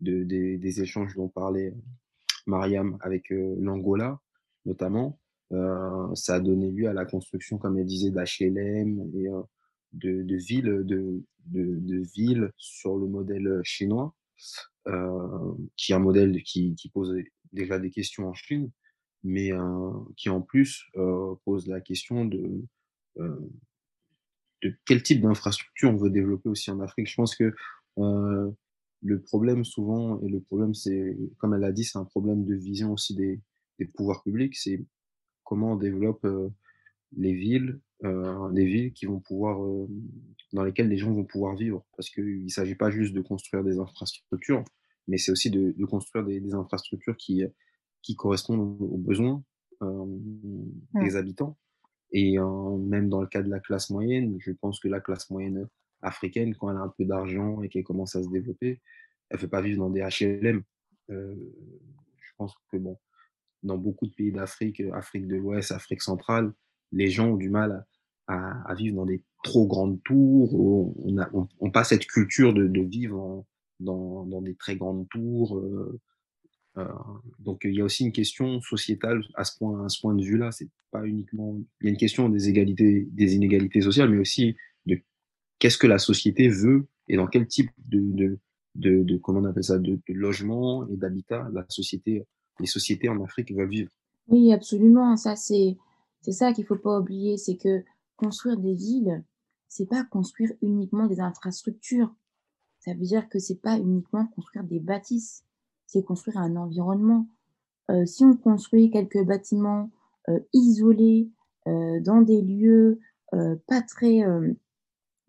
de 0.00 0.24
des 0.24 0.58
des 0.58 0.82
échanges 0.82 1.14
dont 1.16 1.28
parlait 1.28 1.74
Mariam 2.46 2.98
avec, 3.00 3.32
heu, 3.32 3.56
l'Angola, 3.60 4.20
notamment, 4.66 5.18
heu, 5.52 6.14
ça 6.14 6.36
a 6.36 6.40
donné 6.40 6.70
lieu 6.70 6.88
à 6.88 6.92
la 6.92 7.04
construction, 7.04 7.58
comme 7.58 7.78
elle 7.78 7.86
disait, 7.86 8.10
d'HLM 8.10 9.10
et 9.16 9.28
heu, 9.28 9.42
de 9.92 10.36
villes, 10.36 10.82
de 10.84 11.22
de 11.46 11.78
de 11.80 12.52
sur 12.56 12.96
le 12.96 13.06
modèle, 13.06 13.60
chinois, 13.64 14.14
qui 15.76 15.92
est 15.92 15.94
un 15.94 15.98
modèle 15.98 16.42
qui 16.42 16.74
pose 16.92 17.14
déjà 17.52 17.78
des 17.78 17.90
questions 17.90 18.28
en 18.28 18.34
Chine, 18.34 18.70
mais 19.22 19.50
qui 20.16 20.28
en 20.30 20.40
plus, 20.40 20.84
pose 21.44 21.66
la 21.68 21.80
question 21.80 22.24
de, 22.24 22.64
de 24.62 24.74
quel 24.86 25.02
type 25.02 25.20
d'infrastructure 25.20 25.90
on 25.90 25.96
veut 25.96 26.10
développer 26.10 26.48
aussi 26.48 26.70
en 26.70 26.80
Afrique. 26.80 27.08
Je 27.08 27.14
pense 27.14 27.34
que, 27.36 27.54
le 29.04 29.22
problème 29.22 29.64
souvent 29.64 30.20
et 30.22 30.28
le 30.30 30.40
problème 30.42 30.74
c'est 30.74 31.18
comme 31.38 31.54
elle 31.54 31.62
l'a 31.62 31.72
dit, 31.72 31.84
c'est 31.84 31.98
un 31.98 32.06
problème 32.06 32.44
de 32.46 32.56
vision 32.56 32.92
aussi 32.94 33.14
des 33.16 33.42
des 33.80 33.86
pouvoirs 33.86 34.22
publics. 34.24 34.56
C'est 34.56 34.86
comment 35.44 35.72
on 35.74 35.76
développe, 35.76 36.24
heu, 36.26 36.52
les 37.16 37.34
villes, 37.34 37.80
des 38.52 38.64
villes 38.66 38.92
qui 38.92 39.06
vont 39.06 39.20
pouvoir, 39.20 39.58
hem, 39.60 39.88
dans 40.52 40.64
lesquelles 40.64 40.88
les 40.88 40.98
gens 40.98 41.12
vont 41.12 41.24
pouvoir 41.24 41.56
vivre. 41.56 41.84
Parce 41.96 42.10
qu'il 42.10 42.44
ne 42.44 42.48
s'agit 42.48 42.74
pas 42.74 42.90
juste 42.90 43.14
de 43.14 43.20
construire 43.20 43.64
des 43.64 43.78
infrastructures, 43.78 44.64
mais 45.08 45.18
c'est 45.18 45.32
aussi 45.32 45.50
de 45.50 45.72
de 45.76 45.84
construire 45.86 46.24
des 46.24 46.40
des 46.40 46.54
infrastructures 46.54 47.16
qui, 47.16 47.44
qui 48.02 48.16
correspondent 48.16 48.60
aux 48.80 48.98
besoins, 48.98 49.44
hem, 49.82 50.20
Mmh. 50.94 51.08
des 51.08 51.16
habitants 51.16 51.58
et 52.12 52.38
même 52.38 53.08
dans 53.10 53.20
le 53.20 53.26
cas 53.28 53.42
de 53.42 53.50
la 53.50 53.60
classe 53.60 53.90
moyenne, 53.90 54.36
je 54.40 54.52
pense 54.52 54.80
que 54.80 54.88
la 54.88 55.00
classe 55.00 55.30
moyenne, 55.30 55.68
africaine, 56.04 56.54
quand 56.54 56.70
elle 56.70 56.76
a 56.76 56.80
un 56.82 56.92
peu 56.96 57.04
d'argent 57.04 57.62
et 57.62 57.68
qu'elle 57.68 57.84
commence 57.84 58.16
à 58.16 58.22
se 58.22 58.28
développer, 58.28 58.80
elle 59.30 59.38
ne 59.38 59.42
veut 59.42 59.48
pas 59.48 59.62
vivre 59.62 59.78
dans 59.78 59.90
des 59.90 60.00
HLM. 60.02 60.62
Heu, 61.10 61.54
je 62.20 62.30
pense 62.36 62.54
que 62.70 62.76
bon, 62.76 62.98
dans 63.62 63.78
beaucoup 63.78 64.06
de 64.06 64.12
pays 64.14 64.32
d'Afrique, 64.32 64.80
heu, 64.80 64.92
Afrique 64.94 65.26
de 65.28 65.36
l'Ouest, 65.36 65.72
Afrique 65.72 66.02
centrale, 66.02 66.52
les 66.92 67.10
gens 67.10 67.30
ont 67.30 67.36
du 67.36 67.50
mal 67.50 67.86
à 68.26 68.74
vivre 68.74 68.96
dans 68.96 69.06
des 69.06 69.22
trop 69.42 69.66
grandes 69.66 70.02
tours. 70.04 70.54
On 70.54 70.94
on 71.04 71.18
a 71.18 71.28
on 71.34 71.46
on 71.60 71.70
pas 71.70 71.84
cette 71.84 72.06
culture 72.06 72.54
de 72.54 72.80
vivre 72.82 73.44
dans 73.80 74.42
des 74.42 74.54
très 74.54 74.76
grandes 74.76 75.08
tours, 75.10 75.60
Heu, 76.76 76.86
donc 77.38 77.62
il 77.64 77.74
y 77.74 77.80
a 77.80 77.84
aussi 77.84 78.04
une 78.04 78.12
question 78.12 78.60
sociétale 78.60 79.22
à 79.36 79.44
ce 79.44 79.56
point 79.58 80.14
de 80.14 80.22
vue-là. 80.24 80.50
C'est 80.52 80.68
pas 80.90 81.04
uniquement 81.04 81.56
il 81.80 81.84
y 81.86 81.88
a 81.88 81.90
une 81.90 81.96
question 81.96 82.28
des 82.28 82.48
égalités 82.48 83.06
des 83.12 83.34
inégalités 83.34 83.80
sociales, 83.80 84.10
mais 84.10 84.18
aussi 84.18 84.56
qu'est-ce 85.58 85.78
que 85.78 85.86
la 85.86 85.98
société 85.98 86.48
veut 86.48 86.86
et 87.08 87.16
dans 87.16 87.26
quel 87.26 87.46
type 87.46 87.70
de 87.88 88.38
de 88.74 89.02
de 89.02 89.16
comment 89.18 89.40
on 89.40 89.44
appelle 89.44 89.64
ça? 89.64 89.78
De 89.78 90.00
logement 90.08 90.86
et 90.88 90.96
d'habitat 90.96 91.48
la 91.52 91.64
société 91.68 92.26
les 92.60 92.66
sociétés 92.66 93.08
en 93.08 93.22
Afrique 93.22 93.52
veulent 93.52 93.68
vivre. 93.68 93.90
Oui, 94.28 94.52
absolument, 94.52 95.16
ça 95.16 95.36
c'est 95.36 95.76
c'est 96.22 96.32
ça 96.32 96.52
qu'il 96.52 96.64
faut 96.64 96.76
pas 96.76 97.00
oublier, 97.00 97.36
c'est 97.36 97.56
que 97.56 97.84
construire 98.16 98.56
des 98.56 98.74
villes, 98.74 99.22
c'est 99.68 99.88
pas 99.88 100.04
construire 100.04 100.52
uniquement 100.62 101.06
des 101.06 101.20
infrastructures. 101.20 102.14
Ça 102.80 102.94
veut 102.94 103.04
dire 103.04 103.28
que 103.28 103.38
c'est 103.38 103.60
pas 103.60 103.78
uniquement 103.78 104.26
construire 104.26 104.64
des 104.64 104.80
bâtisses, 104.80 105.44
c'est 105.86 106.02
construire 106.02 106.38
un 106.38 106.56
environnement. 106.56 107.26
Euh, 107.90 108.06
si 108.06 108.24
on 108.24 108.36
construit 108.36 108.90
quelques 108.90 109.22
bâtiments 109.24 109.90
euh, 110.28 110.40
isolés 110.52 111.28
euh, 111.66 112.00
dans 112.00 112.22
des 112.22 112.42
lieux 112.42 113.00
pas 113.66 113.82
très 113.82 114.22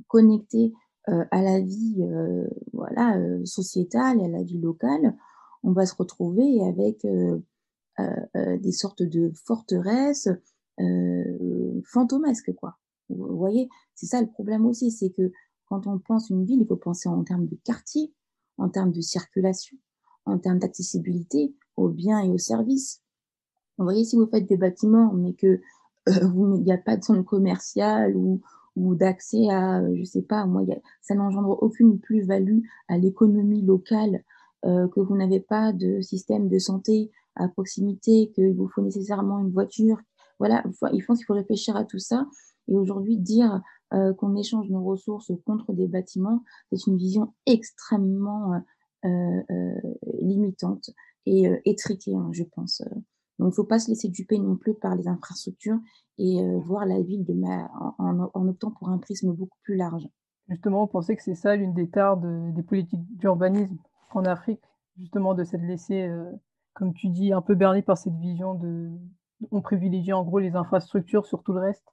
connectés 0.08 0.74
à 1.08 1.42
la 1.42 1.60
vie 1.60 2.04
voilà, 2.74 3.18
sociétale 3.46 4.20
et 4.22 4.26
à 4.26 4.28
la 4.28 4.44
vie 4.44 4.60
locale, 4.60 5.16
on 5.64 5.72
va 5.72 5.86
se 5.86 5.96
retrouver 5.96 6.62
avec 6.64 7.06
des 8.00 8.72
sortes 8.72 9.04
de 9.04 9.32
forteresses 9.36 10.30
fantomesques, 11.86 12.54
quoi. 12.56 12.78
Vous 13.10 13.38
voyez, 13.38 13.70
c'est 13.94 14.08
ça 14.08 14.22
le 14.22 14.28
problème 14.28 14.66
aussi, 14.66 14.90
c'est 14.90 15.12
que 15.12 15.32
quand 15.68 15.88
on 15.88 16.00
pense 16.00 16.30
une 16.30 16.46
ville, 16.46 16.62
il 16.62 16.68
faut 16.68 16.76
penser 16.76 17.10
en 17.10 17.24
termes 17.24 17.48
de 17.48 17.56
quartier, 17.64 18.14
en 18.58 18.70
termes 18.70 18.92
de 18.92 19.02
circulation, 19.02 19.78
en 20.26 20.38
termes 20.38 20.60
d'accessibilité 20.60 21.54
aux 21.76 21.90
biens 21.90 22.22
et 22.22 22.30
aux 22.30 22.38
services. 22.38 23.02
Vous 23.78 23.84
voyez, 23.84 24.06
si 24.06 24.16
vous 24.16 24.28
faites 24.28 24.48
des 24.48 24.58
bâtiments, 24.58 25.14
mais 25.14 25.34
que 25.34 25.62
euh, 26.08 26.56
il 26.56 26.64
n'y 26.64 26.72
a 26.72 26.78
pas 26.78 26.98
de 26.98 27.04
centre 27.04 27.24
commercial 27.24 28.16
ou, 28.16 28.42
ou 28.76 28.96
d'accès 28.96 29.50
à, 29.50 29.82
je 29.96 30.04
sais 30.04 30.22
pas, 30.22 30.46
moi, 30.46 30.64
ça 31.02 31.16
n'engendre 31.16 31.58
aucune 31.62 32.00
plus-value 32.00 32.60
à 32.88 32.98
l'économie 32.98 33.62
locale, 33.62 34.24
euh, 34.66 34.88
que 34.88 35.00
vous 35.00 35.16
n'avez 35.16 35.40
pas 35.40 35.74
de 35.74 36.02
système 36.02 36.50
de 36.50 36.58
santé 36.58 37.12
à 37.36 37.48
proximité, 37.48 38.32
qu'il 38.34 38.56
vous 38.56 38.68
faut 38.68 38.82
nécessairement 38.82 39.40
une 39.40 39.52
voiture. 39.52 40.00
Voilà, 40.40 40.64
il 40.92 41.04
faut 41.04 41.14
qu'il 41.14 41.26
faut 41.26 41.36
réfléchir 41.36 41.76
à 41.76 41.86
tout 41.86 42.00
ça. 42.00 42.26
Et 42.68 42.76
aujourd'hui, 42.76 43.18
dire 43.18 43.62
euh, 43.94 44.14
qu'on 44.14 44.36
échange 44.36 44.70
nos 44.70 44.84
ressources 44.84 45.32
contre 45.46 45.72
des 45.74 45.88
bâtiments, 45.88 46.44
c'est 46.72 46.88
une 46.88 46.98
vision 46.98 47.34
extrêmement 47.46 48.60
euh, 49.06 49.42
limitante 50.22 50.90
et 51.28 51.46
étriquée, 51.66 52.16
hein, 52.16 52.30
je 52.32 52.44
pense. 52.44 52.82
Donc, 53.38 53.50
il 53.50 53.52
ne 53.52 53.52
faut 53.52 53.66
pas 53.66 53.80
se 53.80 53.90
laisser 53.90 54.10
duper 54.10 54.40
non 54.40 54.56
plus 54.56 54.74
par 54.74 54.96
les 54.96 55.08
infrastructures 55.08 55.80
et 56.18 56.42
voir 56.60 56.86
la 56.86 57.02
ville 57.02 57.26
de 57.26 57.34
ma... 57.34 57.70
en, 57.98 58.30
en, 58.34 58.48
optant 58.48 58.72
pour 58.72 58.90
un 58.90 58.98
prisme 58.98 59.34
beaucoup 59.34 59.58
plus 59.64 59.76
large. 59.76 60.08
Justement, 60.50 60.84
on 60.84 60.88
pensait 60.88 61.16
que 61.16 61.24
c'est 61.24 61.36
ça 61.36 61.56
l'une 61.56 61.74
des 61.74 61.90
tares 61.90 62.18
des 62.18 62.64
politiques 62.64 63.06
d'urbanisme 63.18 63.78
en 64.12 64.26
Afrique, 64.26 64.62
justement 64.98 65.34
de 65.34 65.44
s'être 65.44 65.64
laissé, 65.64 66.10
comme 66.74 66.94
tu 66.94 67.10
dis, 67.10 67.34
un 67.34 67.42
peu 67.42 67.56
berné 67.56 67.82
par 67.82 67.98
cette 67.98 68.16
vision 68.18 68.54
de 68.54 68.92
on 69.52 69.62
privilégie 69.62 70.14
en 70.14 70.24
gros 70.24 70.40
les 70.40 70.56
infrastructures 70.56 71.26
sur 71.26 71.44
tout 71.44 71.54
le 71.54 71.60
reste. 71.60 71.86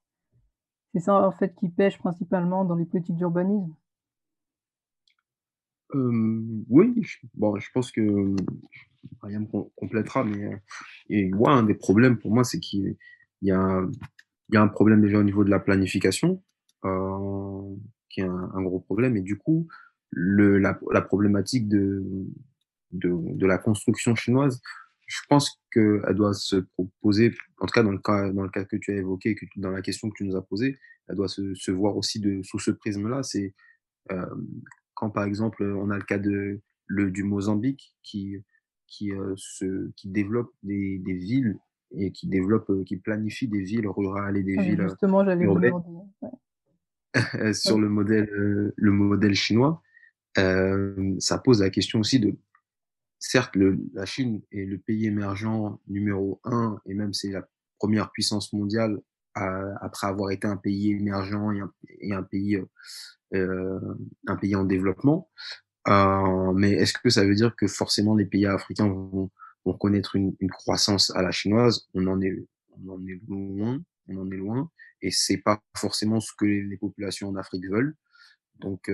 C'est 0.93 1.00
ça, 1.00 1.26
en 1.26 1.33
fait, 1.33 1.55
qui 1.57 1.69
pêche 1.69 1.99
principalement 1.99 2.64
dans 2.64 2.75
les 2.75 2.85
politiques 2.85 3.17
d'urbanisme? 3.17 3.75
oui, 5.95 6.95
je 7.02 7.19
bon, 7.35 7.59
je 7.59 7.71
pense 7.75 7.93
que 7.93 8.35
rien 9.21 9.41
me 9.41 9.47
complétera, 9.76 10.25
mais, 10.25 10.62
et 11.11 11.33
ouais, 11.35 11.50
un 11.50 11.64
des 11.64 11.75
problèmes 11.75 12.19
pour 12.19 12.33
moi, 12.33 12.45
c'est 12.45 12.61
qu'il 12.61 12.97
y 13.49 13.52
a 13.52 13.82
il 14.49 14.54
y 14.54 14.58
a 14.58 14.62
un 14.62 14.68
problème 14.68 15.00
déjà 15.00 15.18
au 15.18 15.22
niveau 15.22 15.44
de 15.44 15.50
la 15.50 15.61
planification, 15.61 16.42
qui 16.82 18.20
est 18.20 18.25
un 18.25 18.62
gros 18.62 18.80
problème 18.80 19.16
et 19.16 19.22
du 19.22 19.38
coup, 19.38 19.68
le 20.11 20.58
la 20.58 21.02
problématique 21.02 21.68
de 21.68 22.02
de 22.92 23.46
la 23.46 23.58
construction 23.58 24.14
chinoise 24.14 24.61
je 25.12 25.20
pense 25.28 25.61
qu'elle 25.70 26.14
doit 26.14 26.32
se 26.32 26.56
proposer, 26.56 27.34
en 27.58 27.66
tout 27.66 27.72
cas 27.72 27.82
dans 27.82 27.90
le 27.90 27.99
cas, 27.99 28.30
dans 28.30 28.44
le 28.44 28.49
cas 28.49 28.64
que 28.64 28.76
tu 28.76 28.92
as 28.92 28.96
évoqué, 28.96 29.37
dans 29.56 29.70
la 29.70 29.82
question 29.82 30.08
que 30.08 30.16
tu 30.16 30.25
nous 30.25 30.37
as 30.37 30.42
posée, 30.42 30.78
elle 31.06 31.16
doit 31.16 31.28
se, 31.28 31.54
se 31.54 31.70
voir 31.70 31.96
aussi 31.99 32.18
de, 32.18 32.42
sous 32.42 32.58
ce 32.58 32.70
prisme-là. 32.70 33.22
C'est 33.22 33.54
euh, 34.11 34.26
quand 34.94 35.10
par 35.10 35.25
exemple 35.25 35.64
on 35.64 35.90
a 35.90 35.99
le 35.99 36.04
cas 36.04 36.19
de, 36.19 36.62
le, 36.86 37.10
du 37.10 37.25
Mozambique 37.25 37.95
qui, 38.02 38.36
qui, 38.86 39.12
euh, 39.12 39.34
se, 39.36 39.90
qui 39.97 40.08
développe 40.08 40.50
des, 40.62 40.99
des, 40.99 41.14
villes 41.14 41.58
et 41.97 42.13
qui 42.13 42.28
développe, 42.28 42.71
euh, 42.71 42.85
qui 42.85 42.97
planifie 42.97 43.49
des 43.49 43.61
villes 43.61 43.89
rurales 43.89 44.37
et 44.37 44.43
des 44.43 44.57
villes 44.57 44.83
justement, 44.83 45.25
j'allais 45.25 45.45
urbaines 45.45 45.75
sur 47.55 47.78
le 47.78 47.89
modèle, 47.89 48.28
le 48.76 48.91
modèle 48.91 49.35
chinois. 49.35 49.83
ça 50.37 51.39
pose 51.39 51.61
la 51.61 51.71
question 51.71 52.00
aussi 52.00 52.21
de 52.21 52.35
certes, 53.23 53.57
la 53.95 54.05
Chine 54.05 54.43
est 54.50 54.65
le 54.65 54.78
pays 54.78 55.07
émergent 55.07 55.78
numéro 55.87 56.41
un, 56.45 56.81
et 56.87 56.95
même 56.95 57.13
c'est 57.13 57.31
la 57.31 57.47
première 57.78 58.11
puissance 58.11 58.52
mondiale 58.52 59.00
après 59.35 60.09
avoir 60.09 60.31
été 60.31 60.47
un 60.47 60.57
pays 60.57 60.93
émergent 60.93 61.52
et 62.00 62.13
un, 62.13 62.23
pays, 62.23 62.57
euh, 62.57 62.67
euh, 63.35 63.81
un 64.26 64.37
pays 64.37 64.55
en 64.55 64.65
développement. 64.65 65.31
Euh, 65.89 66.52
mais 66.52 66.73
est-ce 66.73 66.93
que 66.93 67.11
ça 67.11 67.25
veut 67.25 67.35
dire 67.35 67.57
que 67.57 67.67
forcément 67.67 68.15
les 68.15 68.26
pays 68.26 68.47
africains 68.47 68.89
vont, 68.89 69.31
vont 69.64 69.75
connaître 69.75 70.16
une, 70.16 70.34
une, 70.40 70.50
croissance 70.50 71.10
à 71.14 71.22
la 71.22 71.30
chinoise 71.30 71.88
On 71.94 72.06
en 72.06 72.20
est, 72.20 72.34
on 72.70 72.90
en 72.90 73.06
est 73.06 73.20
loin, 73.28 73.80
on 74.08 74.16
en 74.16 74.30
est 74.30 74.36
loin, 74.36 74.70
et 75.00 75.10
c'est 75.10 75.38
pas 75.38 75.62
forcément 75.76 76.20
ce 76.20 76.32
que 76.36 76.44
les, 76.44 76.76
populations 76.76 77.28
en 77.28 77.36
Afrique 77.36 77.68
veulent. 77.68 77.96
Donc, 78.60 78.90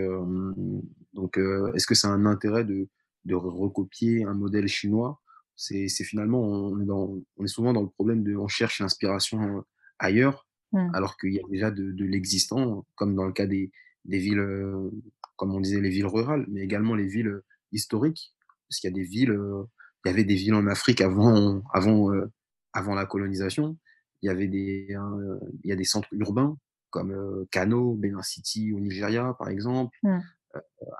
donc 1.12 1.38
est-ce 1.74 1.86
que 1.86 1.94
c'est 1.94 2.06
un 2.06 2.24
intérêt 2.24 2.64
de, 2.64 2.88
de 3.26 3.34
recopier 3.34 4.24
un 4.24 4.34
modèle 4.34 4.66
chinois? 4.66 5.20
C'est 5.56 5.88
finalement, 5.88 6.40
on 6.40 6.80
est, 6.80 6.86
dans, 6.86 7.18
on 7.36 7.44
est 7.44 7.48
souvent 7.48 7.72
dans 7.72 7.82
le 7.82 7.88
problème 7.88 8.22
de, 8.22 8.34
on 8.36 8.48
cherche 8.48 8.80
l'inspiration 8.80 9.64
ailleurs, 9.98 10.46
mmh. 10.72 10.90
alors 10.94 11.16
qu'il 11.16 11.32
y 11.32 11.38
a 11.38 11.42
déjà 11.50 11.70
de, 11.70 11.92
de 11.92 12.04
l'existant, 12.04 12.86
comme 12.94 13.14
dans 13.14 13.26
le 13.26 13.32
cas 13.32 13.46
des, 13.46 13.70
des 14.08 14.18
villes, 14.18 14.40
euh, 14.40 14.90
comme 15.36 15.54
on 15.54 15.60
disait, 15.60 15.80
les 15.80 15.90
villes 15.90 16.06
rurales, 16.06 16.46
mais 16.48 16.62
également 16.62 16.94
les 16.94 17.06
villes 17.06 17.40
historiques, 17.72 18.34
parce 18.68 18.80
qu'il 18.80 18.90
y 18.90 18.92
a 18.92 18.96
des 18.96 19.04
villes, 19.04 19.30
euh, 19.30 19.64
il 20.04 20.08
y 20.08 20.10
avait 20.10 20.24
des 20.24 20.34
villes 20.34 20.54
en 20.54 20.66
Afrique 20.66 21.00
avant, 21.00 21.62
avant, 21.72 22.12
euh, 22.12 22.30
avant 22.72 22.94
la 22.94 23.06
colonisation. 23.06 23.76
Il 24.22 24.26
y 24.26 24.30
avait 24.30 24.48
des, 24.48 24.94
hein, 24.94 25.16
il 25.64 25.70
y 25.70 25.72
a 25.72 25.76
des 25.76 25.84
centres 25.84 26.08
urbains 26.12 26.56
comme 26.90 27.46
Kano, 27.50 27.94
Benin 27.94 28.22
City 28.22 28.72
au 28.72 28.80
Nigeria, 28.80 29.34
par 29.38 29.50
exemple, 29.50 29.96
mmh. 30.02 30.18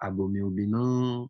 Abomey 0.00 0.42
au 0.42 0.50
Bénin, 0.50 1.26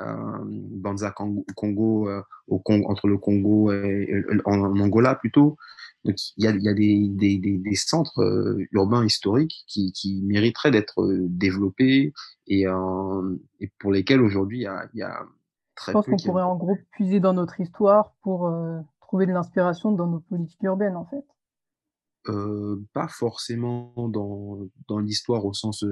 euh, 0.00 0.38
Banza 0.44 1.10
Congo, 1.10 2.08
euh, 2.08 2.22
au 2.46 2.60
Congo, 2.60 2.88
entre 2.88 3.08
le 3.08 3.18
Congo 3.18 3.72
et, 3.72 4.22
en, 4.44 4.60
Angola 4.78 5.16
plutôt. 5.16 5.56
Donc 6.04 6.14
il 6.36 6.44
y 6.44 6.46
a, 6.46 6.52
y 6.52 6.68
a 6.68 6.74
des, 6.74 7.08
des, 7.08 7.38
des, 7.38 7.74
centres 7.74 8.20
euh, 8.22 8.64
urbains 8.70 9.04
historiques 9.04 9.64
qui, 9.66 9.92
qui 9.92 10.22
mériteraient 10.22 10.70
d'être 10.70 11.04
développés 11.28 12.12
et, 12.46 12.64
et, 13.60 13.72
pour 13.80 13.90
lesquels 13.90 14.20
aujourd'hui 14.20 14.58
il 14.58 14.62
y 14.62 14.66
a, 14.66 14.88
y 14.94 15.02
a 15.02 15.26
très 15.78 15.92
Je 15.92 15.94
pense 15.94 16.06
qu'on 16.06 16.16
pourrait 16.16 16.42
en 16.42 16.56
gros 16.56 16.76
puiser 16.90 17.20
dans 17.20 17.32
notre 17.32 17.60
histoire 17.60 18.14
pour 18.22 18.52
trouver 19.00 19.26
de 19.26 19.32
l'inspiration 19.32 19.92
dans 19.92 20.06
nos 20.06 20.20
politiques 20.20 20.62
urbaines 20.62 20.96
en 20.96 21.06
fait. 21.06 21.24
Euh, 22.28 22.84
pas 22.92 23.08
forcément 23.08 23.94
dans, 24.08 24.58
dans 24.88 24.98
l'histoire 24.98 25.46
au 25.46 25.54
sens 25.54 25.82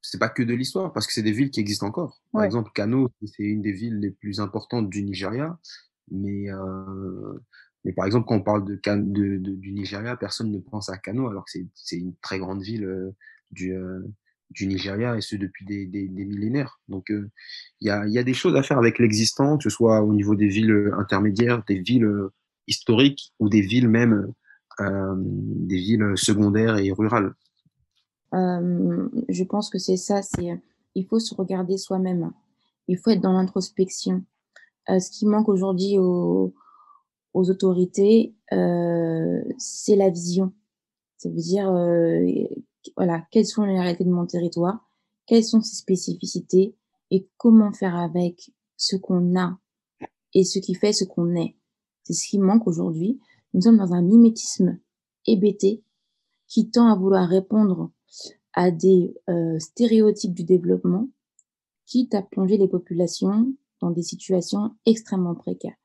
c'est 0.00 0.18
pas 0.18 0.28
que 0.28 0.42
de 0.42 0.54
l'histoire, 0.54 0.92
parce 0.92 1.06
que 1.06 1.12
c'est 1.12 1.22
des 1.22 1.32
villes 1.32 1.50
qui 1.50 1.60
existent 1.60 1.86
encore. 1.86 2.20
Par 2.32 2.44
exemple, 2.44 2.70
Kano, 2.74 3.10
c'est 3.24 3.42
une 3.42 3.62
des 3.62 3.72
villes 3.72 3.98
les 3.98 4.10
plus 4.10 4.40
importantes 4.40 4.88
du 4.88 5.02
Nigeria, 5.02 5.58
mais, 6.10 6.50
euh, 6.50 7.38
mais 7.84 7.92
par 7.92 8.06
exemple, 8.06 8.26
quand 8.26 8.36
on 8.36 8.42
parle 8.42 8.64
de, 8.64 8.76
de, 8.76 9.36
de, 9.38 9.54
du 9.54 9.72
Nigeria, 9.72 10.16
personne 10.16 10.52
ne 10.52 10.58
pense 10.58 10.88
à 10.88 10.98
Kano, 10.98 11.28
alors 11.28 11.44
que 11.44 11.50
c'est 11.74 11.96
une 11.96 12.14
très 12.16 12.38
grande 12.38 12.62
ville 12.62 12.84
euh, 12.84 13.10
du, 13.50 13.74
euh, 13.74 14.00
du 14.50 14.66
Nigeria, 14.66 15.16
et 15.16 15.20
ce 15.20 15.36
depuis 15.36 15.64
des, 15.64 15.86
des, 15.86 16.08
millénaires. 16.08 16.80
Donc, 16.88 17.10
euh, 17.10 17.30
il 17.80 17.88
y, 17.88 17.90
a, 17.90 18.06
y 18.06 18.18
a 18.18 18.22
des 18.22 18.34
choses 18.34 18.56
à 18.56 18.62
faire 18.62 18.78
avec 18.78 18.98
l'existant, 18.98 19.58
que 19.58 19.64
ce 19.64 19.70
soit 19.70 20.02
au 20.02 20.12
niveau 20.12 20.34
des 20.34 20.48
villes 20.48 20.90
intermédiaires, 20.98 21.62
des 21.66 21.80
villes 21.80 22.08
historiques, 22.66 23.32
ou 23.38 23.48
des 23.48 23.60
villes 23.60 23.88
même, 23.88 24.32
des 24.78 25.76
villes 25.76 26.12
secondaires 26.14 26.78
et 26.78 26.92
rurales. 26.92 27.34
Euh, 28.34 29.08
je 29.28 29.44
pense 29.44 29.70
que 29.70 29.78
c'est 29.78 29.96
ça, 29.96 30.22
c'est 30.22 30.60
il 30.94 31.06
faut 31.06 31.20
se 31.20 31.34
regarder 31.34 31.78
soi-même. 31.78 32.32
Il 32.88 32.98
faut 32.98 33.10
être 33.10 33.20
dans 33.20 33.32
l'introspection. 33.32 34.24
Euh, 34.90 34.98
ce 34.98 35.10
qui 35.10 35.26
manque 35.26 35.48
aujourd'hui 35.48 35.98
aux, 35.98 36.54
aux 37.34 37.50
autorités, 37.50 38.34
euh, 38.52 39.42
c'est 39.58 39.96
la 39.96 40.10
vision. 40.10 40.52
Ça 41.18 41.28
veut 41.28 41.36
dire, 41.36 41.70
euh, 41.70 42.26
voilà, 42.96 43.26
quelles 43.30 43.46
sont 43.46 43.64
les 43.64 43.78
réalités 43.78 44.04
de 44.04 44.10
mon 44.10 44.26
territoire, 44.26 44.88
quelles 45.26 45.44
sont 45.44 45.60
ses 45.60 45.76
spécificités? 45.76 46.74
Et 47.10 47.26
comment 47.38 47.72
faire 47.72 47.96
avec 47.96 48.50
ce 48.76 48.96
qu'on 48.96 49.38
a 49.38 49.58
et 50.34 50.44
ce 50.44 50.58
qui 50.58 50.74
fait 50.74 50.92
ce 50.92 51.04
qu'on 51.04 51.34
est? 51.36 51.56
C'est 52.04 52.12
ce 52.12 52.28
qui 52.28 52.38
manque 52.38 52.66
aujourd'hui. 52.66 53.18
Nous 53.54 53.62
sommes 53.62 53.78
dans 53.78 53.94
un 53.94 54.02
mimétisme 54.02 54.78
hébété 55.26 55.82
qui 56.46 56.70
tend 56.70 56.88
à 56.88 56.96
vouloir 56.96 57.28
répondre 57.28 57.90
à 58.52 58.70
des 58.70 59.14
euh, 59.30 59.58
stéréotypes 59.58 60.34
du 60.34 60.44
développement, 60.44 61.08
quitte 61.86 62.14
à 62.14 62.22
plonger 62.22 62.58
les 62.58 62.68
populations 62.68 63.52
dans 63.80 63.90
des 63.90 64.02
situations 64.02 64.74
extrêmement 64.84 65.34
précaires. 65.34 65.76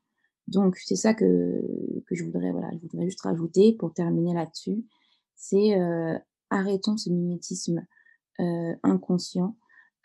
Donc 0.48 0.78
c'est 0.78 0.96
ça 0.96 1.14
que, 1.14 1.62
que 2.06 2.16
je 2.16 2.24
voudrais 2.26 2.52
voilà, 2.52 2.70
je 2.74 2.80
voudrais 2.80 3.06
juste 3.06 3.22
rajouter 3.22 3.74
pour 3.74 3.94
terminer 3.94 4.34
là-dessus, 4.34 4.84
c'est 5.36 5.80
euh, 5.80 6.18
arrêtons 6.54 6.96
ce 6.96 7.10
mimétisme 7.10 7.86
inconscient. 8.84 9.58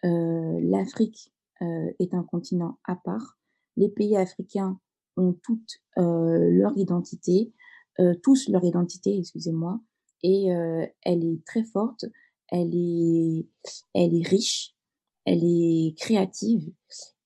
L'Afrique 0.02 1.32
est 1.60 2.14
un 2.14 2.22
continent 2.24 2.78
à 2.84 2.96
part. 2.96 3.38
Les 3.76 3.88
pays 3.88 4.16
africains 4.16 4.80
ont 5.16 5.34
toutes 5.42 5.80
leur 5.96 6.76
identité, 6.76 7.52
tous 8.22 8.48
leur 8.48 8.64
identité, 8.64 9.18
excusez-moi, 9.18 9.80
et 10.22 10.46
elle 11.02 11.24
est 11.24 11.44
très 11.44 11.64
forte, 11.64 12.04
elle 12.48 12.74
est, 12.74 13.46
elle 13.94 14.14
est 14.14 14.26
riche, 14.26 14.74
elle 15.24 15.44
est 15.44 15.94
créative 15.98 16.72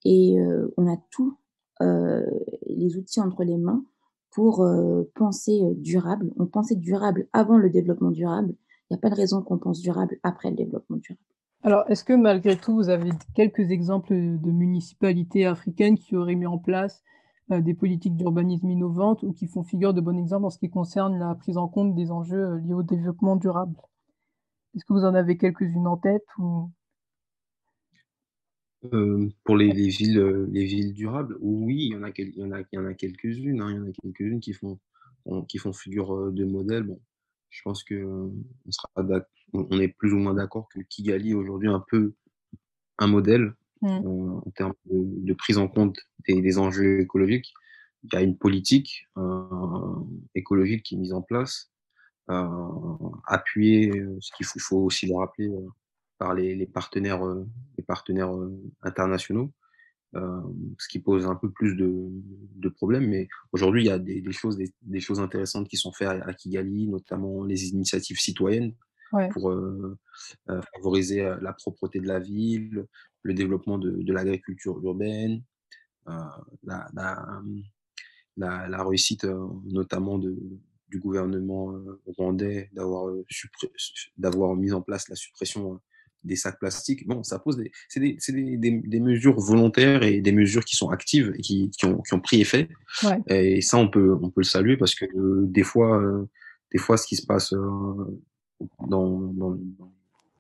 et 0.05 0.37
on 0.77 0.87
a 0.91 0.97
tous 1.11 1.37
les 1.81 2.97
outils 2.97 3.21
entre 3.21 3.45
les 3.45 3.59
mains 3.59 3.85
pour 4.31 4.67
penser 5.15 5.61
durable. 5.77 6.33
On 6.39 6.47
pensait 6.47 6.77
durable 6.77 7.29
avant 7.33 7.59
le 7.59 7.69
développement 7.71 8.11
durable. 8.11 8.55
Il 8.93 8.97
n'y 8.97 8.99
a 8.99 9.09
pas 9.09 9.11
de 9.11 9.15
raison 9.15 9.41
qu'on 9.41 9.57
pense 9.57 9.81
durable 9.81 10.19
après 10.23 10.51
le 10.51 10.57
développement 10.57 10.99
durable. 10.99 11.19
Alors, 11.63 11.85
est-ce 11.89 12.05
que 12.05 12.13
malgré 12.13 12.59
tout, 12.59 12.75
vous 12.75 12.91
avez 12.91 13.09
quelques 13.35 13.71
exemples 13.71 14.13
de 14.13 14.51
municipalités 14.51 15.47
africaines 15.47 15.97
qui 15.97 16.15
auraient 16.15 16.35
mis 16.35 16.45
en 16.45 16.59
place 16.59 17.03
des 17.49 17.73
politiques 17.73 18.17
d'urbanisme 18.17 18.69
innovantes 18.69 19.23
ou 19.23 19.33
qui 19.33 19.47
font 19.47 19.63
figure 19.63 19.95
de 19.95 20.03
bon 20.03 20.19
exemple 20.19 20.45
en 20.45 20.51
ce 20.51 20.59
qui 20.59 20.69
concerne 20.69 21.19
la 21.19 21.35
prise 21.35 21.57
en 21.57 21.69
compte 21.69 21.95
des 21.95 22.11
enjeux 22.11 22.59
liés 22.59 22.75
au 22.75 22.83
développement 22.83 23.37
durable? 23.37 23.75
Est-ce 24.75 24.85
que 24.85 24.93
vous 24.93 25.07
en 25.07 25.15
avez 25.15 25.39
quelques-unes 25.39 25.87
en 25.87 25.97
tête 25.97 26.27
ou... 26.37 26.71
Euh, 28.93 29.31
pour 29.45 29.57
les, 29.57 29.73
les 29.73 29.89
villes, 29.89 30.19
euh, 30.19 30.47
les 30.51 30.67
villes 30.67 30.93
durables, 30.93 31.39
oui, 31.41 31.87
il 31.87 31.93
y 31.93 31.97
en 31.97 32.03
a, 32.03 32.11
il 32.11 32.67
y 32.73 32.79
en 32.79 32.93
quelques-unes. 32.93 33.63
Hein, 33.63 33.71
il 33.71 33.77
y 33.77 33.81
en 33.81 33.87
a 33.87 33.93
quelques-unes 33.93 34.41
qui 34.41 34.53
font, 34.53 34.79
qui 35.49 35.57
font 35.57 35.73
figure 35.73 36.15
euh, 36.15 36.31
de 36.31 36.45
modèle. 36.45 36.83
Bon, 36.83 37.01
je 37.53 37.63
pense 37.63 37.85
que 37.85 37.95
on, 38.05 38.71
sera 38.71 38.89
on 39.53 39.79
est 39.79 39.89
plus 39.89 40.13
ou 40.13 40.19
moins 40.19 40.35
d'accord 40.35 40.69
que 40.69 40.81
Kigali 40.81 41.31
est 41.31 41.35
aujourd'hui 41.35 41.69
un 41.69 41.85
peu 41.89 42.15
un 42.99 43.07
modèle 43.07 43.55
mmh. 43.83 43.87
en 43.89 44.51
termes 44.57 44.75
de, 44.87 45.33
prise 45.35 45.59
en 45.59 45.69
compte 45.69 45.97
des, 46.27 46.41
des, 46.41 46.59
enjeux 46.59 47.01
écologiques. 47.01 47.53
Il 48.05 48.15
y 48.15 48.17
a 48.17 48.23
une 48.23 48.37
politique 48.37 49.07
écologique 50.35 50.83
qui 50.83 50.97
est 50.97 50.99
mise 50.99 51.13
en 51.13 51.23
place, 51.23 51.71
appuyée, 52.27 53.93
ce 54.21 54.31
qu'il 54.37 54.47
faut, 54.47 54.59
faut, 54.59 54.79
aussi 54.79 55.07
le 55.07 55.15
rappeler, 55.15 55.53
par 56.23 56.35
les, 56.35 56.67
partenaires, 56.67 57.27
euh, 57.27 57.49
les 57.77 57.83
partenaires 57.83 58.33
euh, 58.33 58.57
internationaux, 58.83 59.53
euh, 60.15 60.43
ce 60.79 60.89
qui 60.89 60.99
pose 60.99 61.27
un 61.27 61.35
peu 61.37 61.51
plus 61.51 61.75
de, 61.75 62.69
problèmes. 62.69 63.09
Mais 63.09 63.29
aujourd'hui, 63.53 63.85
il 63.85 63.87
y 63.87 63.91
a 63.91 63.99
des, 63.99 64.23
choses, 64.33 64.59
des, 64.83 65.01
choses 65.01 65.21
intéressantes 65.21 65.69
qui 65.69 65.77
sont 65.77 65.93
faites 65.93 66.09
à 66.09 66.33
Kigali, 66.33 66.89
notamment 66.89 67.45
les 67.45 67.69
initiatives 67.69 68.19
citoyennes 68.19 68.75
pour 69.33 69.55
favoriser 70.75 71.23
la 71.43 71.53
propreté 71.53 72.01
de 72.01 72.07
la 72.07 72.19
ville, 72.19 72.87
le 73.23 73.35
développement 73.35 73.79
de, 73.79 74.13
l'agriculture 74.13 74.83
urbaine, 74.83 75.43
la, 76.07 76.89
la, 78.37 78.85
réussite 78.85 79.27
notamment 79.65 80.19
de, 80.19 80.35
du 80.89 80.99
gouvernement 80.99 81.75
rwandais 82.07 82.71
d'avoir 82.73 84.57
mis 84.57 84.73
en 84.73 84.81
place 84.81 85.09
la 85.09 85.17
suppression 85.17 85.81
des 86.25 86.37
sacs 86.37 86.59
plastiques. 86.59 87.07
Bon, 87.07 87.23
ça 87.23 87.39
pose 87.39 87.57
des, 87.57 87.73
c'est 87.89 88.01
des, 88.01 88.17
des, 88.57 88.71
des, 88.71 89.01
mesures 89.01 89.39
volontaires 89.39 90.03
et 90.03 90.21
des 90.21 90.33
mesures 90.33 90.65
qui 90.65 90.77
sont 90.77 90.91
actives 90.91 91.33
et 91.37 91.41
qui, 91.41 91.71
qui, 91.71 91.85
ont, 91.87 92.01
qui 92.01 92.15
ont, 92.15 92.21
pris 92.21 92.41
effet. 92.41 92.69
Et 93.29 93.61
ça, 93.61 93.79
on 93.79 93.89
peut, 93.89 94.17
on 94.21 94.31
peut 94.31 94.41
le 94.41 94.47
saluer 94.47 94.77
parce 94.77 94.95
que 94.95 95.05
euh, 95.05 95.47
des 95.47 95.63
fois, 95.63 96.01
euh, 96.01 96.29
des 96.73 96.79
fois, 96.79 96.97
ce 96.97 97.07
qui 97.07 97.17
se 97.17 97.27
passe 97.27 97.53
euh, 97.53 98.21
dans, 98.87 99.19
dans, 99.33 99.53
les 99.53 99.61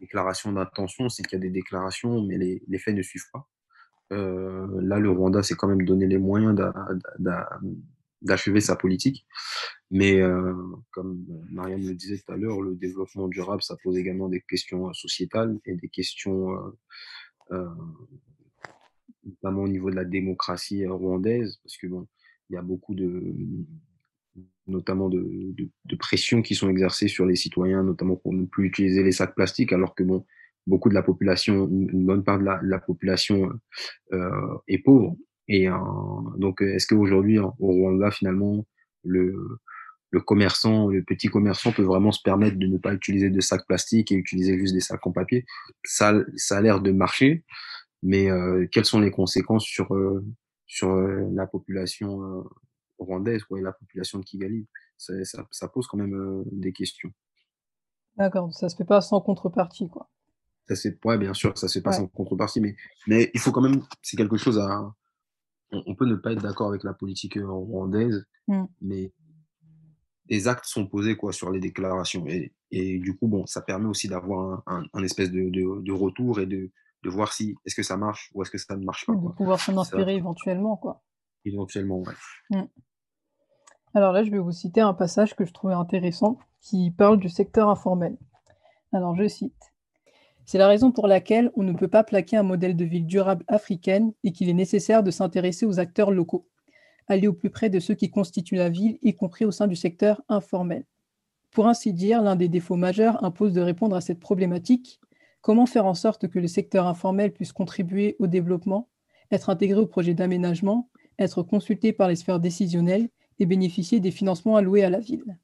déclarations 0.00 0.52
d'intention, 0.52 1.08
c'est 1.08 1.22
qu'il 1.22 1.38
y 1.38 1.40
a 1.40 1.42
des 1.42 1.50
déclarations, 1.50 2.22
mais 2.22 2.38
les, 2.38 2.62
les 2.66 2.78
faits 2.78 2.94
ne 2.94 3.02
suivent 3.02 3.30
pas. 3.32 3.48
là, 4.10 4.98
le 4.98 5.10
Rwanda 5.10 5.42
s'est 5.42 5.54
quand 5.54 5.68
même 5.68 5.84
donné 5.84 6.06
les 6.06 6.18
moyens 6.18 6.54
d'achever 8.20 8.60
sa 8.60 8.76
politique. 8.76 9.26
Mais 9.92 10.22
euh, 10.22 10.54
comme 10.90 11.22
Marianne 11.62 11.86
le 11.86 11.94
disait 11.94 12.18
tout 12.18 12.32
à 12.32 12.36
l'heure, 12.36 12.60
le 12.60 12.74
développement 12.74 13.28
durable, 13.28 13.62
ça 13.62 13.76
pose 13.82 13.96
également 13.96 14.28
des 14.28 14.40
questions 14.40 14.88
euh, 14.88 14.92
sociétales 14.92 15.58
et 15.64 15.76
des 15.76 15.88
questions, 15.88 16.50
euh, 17.52 17.68
notamment 19.24 19.62
au 19.62 19.68
niveau 19.68 19.90
de 19.90 19.96
la 19.96 20.04
démocratie 20.04 20.84
rwandaise, 20.86 21.58
parce 21.62 21.76
que 21.76 21.86
il 21.86 22.54
y 22.54 22.56
a 22.56 22.62
beaucoup 22.62 22.94
de, 22.94 23.34
notamment 24.66 25.08
de, 25.08 25.96
pressions 25.98 26.42
qui 26.42 26.54
sont 26.54 26.68
exercées 26.68 27.08
sur 27.08 27.26
les 27.26 27.36
citoyens, 27.36 27.84
notamment 27.84 28.16
pour 28.16 28.32
ne 28.32 28.44
plus 28.44 28.66
utiliser 28.66 29.04
les 29.04 29.12
sacs 29.12 29.34
plastiques, 29.34 29.72
alors 29.72 29.94
que 29.94 30.02
beaucoup 30.66 30.88
de 30.88 30.94
la 30.94 31.02
population, 31.02 31.68
une 31.68 32.04
bonne 32.04 32.24
part 32.24 32.40
de 32.40 32.44
la, 32.44 32.60
la 32.62 32.78
population 32.80 33.52
est 34.66 34.78
pauvre. 34.78 35.16
Et 35.48 35.68
euh, 35.68 35.76
donc, 36.36 36.60
est-ce 36.60 36.86
qu'aujourd'hui, 36.86 37.38
au 37.38 37.54
Rwanda, 37.58 38.10
finalement, 38.10 38.64
le, 39.04 39.36
le 40.12 40.20
commerçant, 40.20 40.88
le 40.88 41.02
petit 41.02 41.28
commerçant 41.28 41.72
peut 41.72 41.82
vraiment 41.82 42.12
se 42.12 42.22
permettre 42.22 42.58
de 42.58 42.66
ne 42.66 42.78
pas 42.78 42.92
utiliser 42.92 43.30
de 43.30 43.40
sacs 43.40 43.66
plastiques 43.66 44.12
et 44.12 44.14
utiliser 44.14 44.58
juste 44.58 44.74
des 44.74 44.80
sacs 44.80 45.04
en 45.06 45.12
papier 45.12 45.44
Ça, 45.84 46.14
ça 46.36 46.58
a 46.58 46.60
l'air 46.60 46.80
de 46.80 46.92
marcher, 46.92 47.44
mais 48.02 48.30
euh, 48.30 48.66
quelles 48.70 48.84
sont 48.84 49.00
les 49.00 49.10
conséquences 49.10 49.64
sur, 49.64 49.94
euh, 49.94 50.24
sur 50.66 50.94
la 50.94 51.46
population 51.46 52.44
rwandaise 52.98 53.42
quoi, 53.44 53.58
et 53.58 53.62
la 53.62 53.72
population 53.72 54.18
de 54.18 54.24
Kigali? 54.24 54.68
Ça, 54.98 55.14
ça, 55.50 55.68
pose 55.68 55.88
quand 55.88 55.98
même 55.98 56.44
des 56.52 56.72
questions. 56.72 57.10
D'accord, 58.16 58.52
ça 58.54 58.68
se 58.68 58.76
fait 58.76 58.84
pas 58.84 59.00
sans 59.00 59.20
contrepartie, 59.20 59.88
quoi. 59.88 60.08
Ça 60.68 60.76
c'est, 60.76 61.04
ouais, 61.04 61.18
bien 61.18 61.34
sûr, 61.34 61.58
ça 61.58 61.66
se 61.66 61.78
fait 61.78 61.82
pas 61.82 61.92
sans 61.92 62.06
contrepartie, 62.06 62.60
mais, 62.60 62.76
mais 63.08 63.30
il 63.34 63.40
faut 63.40 63.50
quand 63.50 63.62
même, 63.62 63.82
c'est 64.00 64.16
quelque 64.16 64.36
chose 64.36 64.58
à, 64.60 64.94
on, 65.72 65.94
peut 65.94 66.06
ne 66.06 66.14
pas 66.14 66.32
être 66.32 66.42
d'accord 66.42 66.68
avec 66.68 66.84
la 66.84 66.92
politique 66.92 67.36
euh, 67.36 67.46
rwandaise, 67.46 68.26
mmh. 68.48 68.64
mais 68.82 69.12
des 70.26 70.48
actes 70.48 70.64
sont 70.66 70.86
posés 70.86 71.16
quoi, 71.16 71.32
sur 71.32 71.50
les 71.50 71.60
déclarations. 71.60 72.26
Et, 72.26 72.52
et 72.70 72.98
du 72.98 73.16
coup, 73.16 73.28
bon, 73.28 73.46
ça 73.46 73.60
permet 73.60 73.88
aussi 73.88 74.08
d'avoir 74.08 74.62
un, 74.66 75.02
espèce 75.02 75.30
de, 75.30 75.50
de, 75.50 75.92
retour 75.92 76.40
et 76.40 76.46
de, 76.46 76.70
de 77.02 77.10
voir 77.10 77.32
si 77.32 77.54
est-ce 77.64 77.74
que 77.74 77.82
ça 77.82 77.96
marche 77.96 78.30
ou 78.34 78.42
est-ce 78.42 78.50
que 78.50 78.58
ça 78.58 78.76
ne 78.76 78.84
marche 78.84 79.06
pas. 79.06 79.14
De 79.14 79.28
pouvoir 79.36 79.60
s'en 79.60 79.76
inspirer 79.78 80.14
éventuellement. 80.14 80.76
Quoi. 80.76 81.02
Éventuellement, 81.44 82.00
ouais. 82.00 82.14
Mmh. 82.50 82.62
Alors 83.94 84.12
là, 84.12 84.24
je 84.24 84.30
vais 84.30 84.38
vous 84.38 84.52
citer 84.52 84.80
un 84.80 84.94
passage 84.94 85.36
que 85.36 85.44
je 85.44 85.52
trouvais 85.52 85.74
intéressant 85.74 86.38
qui 86.60 86.90
parle 86.90 87.18
du 87.18 87.28
secteur 87.28 87.68
informel. 87.68 88.16
Alors, 88.92 89.16
je 89.16 89.28
cite 89.28 89.72
c'est 90.44 90.58
la 90.58 90.66
raison 90.66 90.92
pour 90.92 91.06
laquelle 91.06 91.50
on 91.54 91.62
ne 91.62 91.72
peut 91.72 91.88
pas 91.88 92.04
plaquer 92.04 92.36
un 92.36 92.42
modèle 92.42 92.76
de 92.76 92.84
ville 92.84 93.06
durable 93.06 93.44
africaine 93.48 94.12
et 94.24 94.32
qu'il 94.32 94.48
est 94.48 94.54
nécessaire 94.54 95.02
de 95.02 95.10
s'intéresser 95.10 95.66
aux 95.66 95.78
acteurs 95.78 96.10
locaux, 96.10 96.48
aller 97.08 97.28
au 97.28 97.32
plus 97.32 97.50
près 97.50 97.70
de 97.70 97.80
ceux 97.80 97.94
qui 97.94 98.10
constituent 98.10 98.56
la 98.56 98.68
ville, 98.68 98.98
y 99.02 99.14
compris 99.14 99.44
au 99.44 99.50
sein 99.50 99.66
du 99.66 99.76
secteur 99.76 100.22
informel. 100.28 100.84
Pour 101.50 101.68
ainsi 101.68 101.92
dire, 101.92 102.22
l'un 102.22 102.36
des 102.36 102.48
défauts 102.48 102.76
majeurs 102.76 103.22
impose 103.24 103.52
de 103.52 103.60
répondre 103.60 103.94
à 103.94 104.00
cette 104.00 104.20
problématique. 104.20 105.00
Comment 105.42 105.66
faire 105.66 105.86
en 105.86 105.94
sorte 105.94 106.28
que 106.28 106.38
le 106.38 106.48
secteur 106.48 106.86
informel 106.86 107.32
puisse 107.32 107.52
contribuer 107.52 108.16
au 108.18 108.26
développement, 108.26 108.88
être 109.30 109.50
intégré 109.50 109.78
au 109.78 109.86
projet 109.86 110.14
d'aménagement, 110.14 110.88
être 111.18 111.42
consulté 111.42 111.92
par 111.92 112.08
les 112.08 112.16
sphères 112.16 112.40
décisionnelles 112.40 113.08
et 113.38 113.46
bénéficier 113.46 114.00
des 114.00 114.10
financements 114.10 114.56
alloués 114.56 114.84
à 114.84 114.90
la 114.90 115.00
ville? 115.00 115.36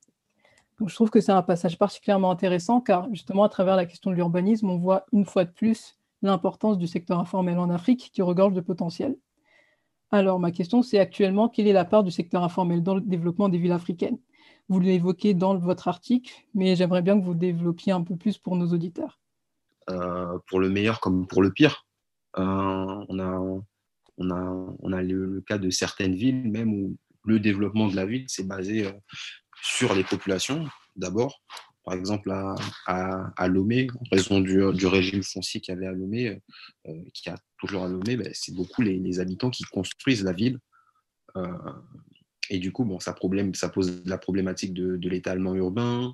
Je 0.87 0.95
trouve 0.95 1.11
que 1.11 1.21
c'est 1.21 1.33
un 1.33 1.43
passage 1.43 1.77
particulièrement 1.77 2.31
intéressant 2.31 2.81
car 2.81 3.09
justement 3.13 3.43
à 3.43 3.49
travers 3.49 3.75
la 3.77 3.85
question 3.85 4.11
de 4.11 4.17
l'urbanisme, 4.17 4.71
on 4.71 4.79
voit 4.79 5.07
une 5.13 5.25
fois 5.25 5.45
de 5.45 5.51
plus 5.51 5.99
l'importance 6.23 6.79
du 6.79 6.87
secteur 6.87 7.19
informel 7.19 7.59
en 7.59 7.69
Afrique 7.69 8.11
qui 8.13 8.23
regorge 8.23 8.55
de 8.55 8.61
potentiel. 8.61 9.17
Alors 10.11 10.41
ma 10.41 10.51
question 10.51 10.83
c'est 10.83 10.99
actuellement 10.99 11.49
quelle 11.49 11.67
est 11.67 11.73
la 11.73 11.85
part 11.85 12.03
du 12.03 12.11
secteur 12.11 12.43
informel 12.43 12.83
dans 12.83 12.95
le 12.95 13.01
développement 13.01 13.49
des 13.49 13.59
villes 13.59 13.73
africaines? 13.73 14.19
Vous 14.69 14.81
l'évoquez 14.81 15.35
dans 15.35 15.57
votre 15.57 15.89
article, 15.89 16.31
mais 16.55 16.77
j'aimerais 16.77 17.03
bien 17.03 17.19
que 17.19 17.25
vous 17.25 17.35
développiez 17.35 17.93
un 17.93 18.03
peu 18.03 18.17
plus 18.17 18.37
pour 18.37 18.57
nos 18.57 18.73
auditeurs. 18.73 19.19
Euh, 19.91 20.39
pour 20.47 20.61
le 20.61 20.69
meilleur 20.69 21.01
comme 21.01 21.27
pour 21.27 21.43
le 21.43 21.51
pire. 21.51 21.87
Euh, 22.39 23.05
on 23.09 23.19
a, 23.19 25.03
le, 25.03 25.41
cas 25.47 25.57
de 25.57 25.71
certaines 25.71 26.15
villes 26.15 26.51
même 26.51 26.75
où 26.75 26.97
le 27.25 27.41
développement 27.41 27.89
de 27.89 27.97
la 27.97 28.05
ville 28.05 28.29
s'est 28.29 28.45
basé 28.45 28.87
euh, 28.87 28.93
sur 29.63 29.95
les 29.95 30.05
populations, 30.05 30.67
d'abord. 30.97 31.41
Par 31.89 31.97
exemple, 31.97 32.31
à, 32.31 33.33
à, 33.35 33.49
Lomé, 33.49 33.89
en 33.99 34.05
raison 34.15 34.41
du, 34.41 34.61
du, 34.75 34.87
régime 34.87 35.23
foncier 35.23 35.63
qu'il 35.63 35.73
y 35.73 35.77
avait 35.79 35.87
à 35.87 35.93
Lomé, 35.93 36.39
euh, 36.87 36.93
qui 37.15 37.31
a 37.31 37.37
toujours 37.59 37.85
à 37.85 37.89
Lomé, 37.89 38.19
ben, 38.19 38.29
c'est 38.35 38.55
beaucoup 38.55 38.83
les, 38.83 39.21
habitants 39.21 39.49
qui 39.49 39.63
construisent 39.63 40.23
la 40.23 40.35
ville. 40.35 40.59
Euh, 41.37 41.47
et 42.51 42.59
du 42.59 42.73
coup, 42.73 42.85
bon, 42.85 43.01
ça, 43.01 43.15
problème, 43.15 43.55
ça 43.55 43.71
pose 43.71 44.03
la 44.05 44.19
problématique 44.19 44.75
de, 44.75 45.09
l'étalement 45.09 45.55
urbain, 45.55 46.13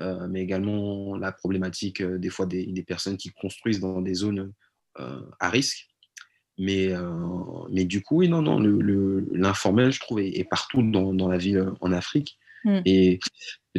euh, 0.00 0.28
mais 0.28 0.42
également 0.42 1.16
la 1.16 1.32
problématique 1.32 2.02
des 2.02 2.28
fois 2.28 2.44
des, 2.44 2.84
personnes 2.86 3.16
qui 3.16 3.30
construisent 3.30 3.80
dans 3.80 4.02
des 4.02 4.12
zones 4.12 4.52
à 4.96 5.48
risque. 5.48 5.88
Mais, 6.58 6.92
mais 7.70 7.86
du 7.86 8.02
coup, 8.02 8.18
oui, 8.18 8.28
non, 8.28 8.42
non, 8.42 8.58
l'informel, 9.32 9.92
je 9.92 10.00
trouve, 10.00 10.20
est, 10.20 10.44
partout 10.44 10.82
dans, 10.82 11.14
dans, 11.14 11.28
la 11.28 11.38
ville 11.38 11.70
en 11.80 11.90
Afrique. 11.90 12.38
Mm. 12.66 12.80
Et 12.84 13.20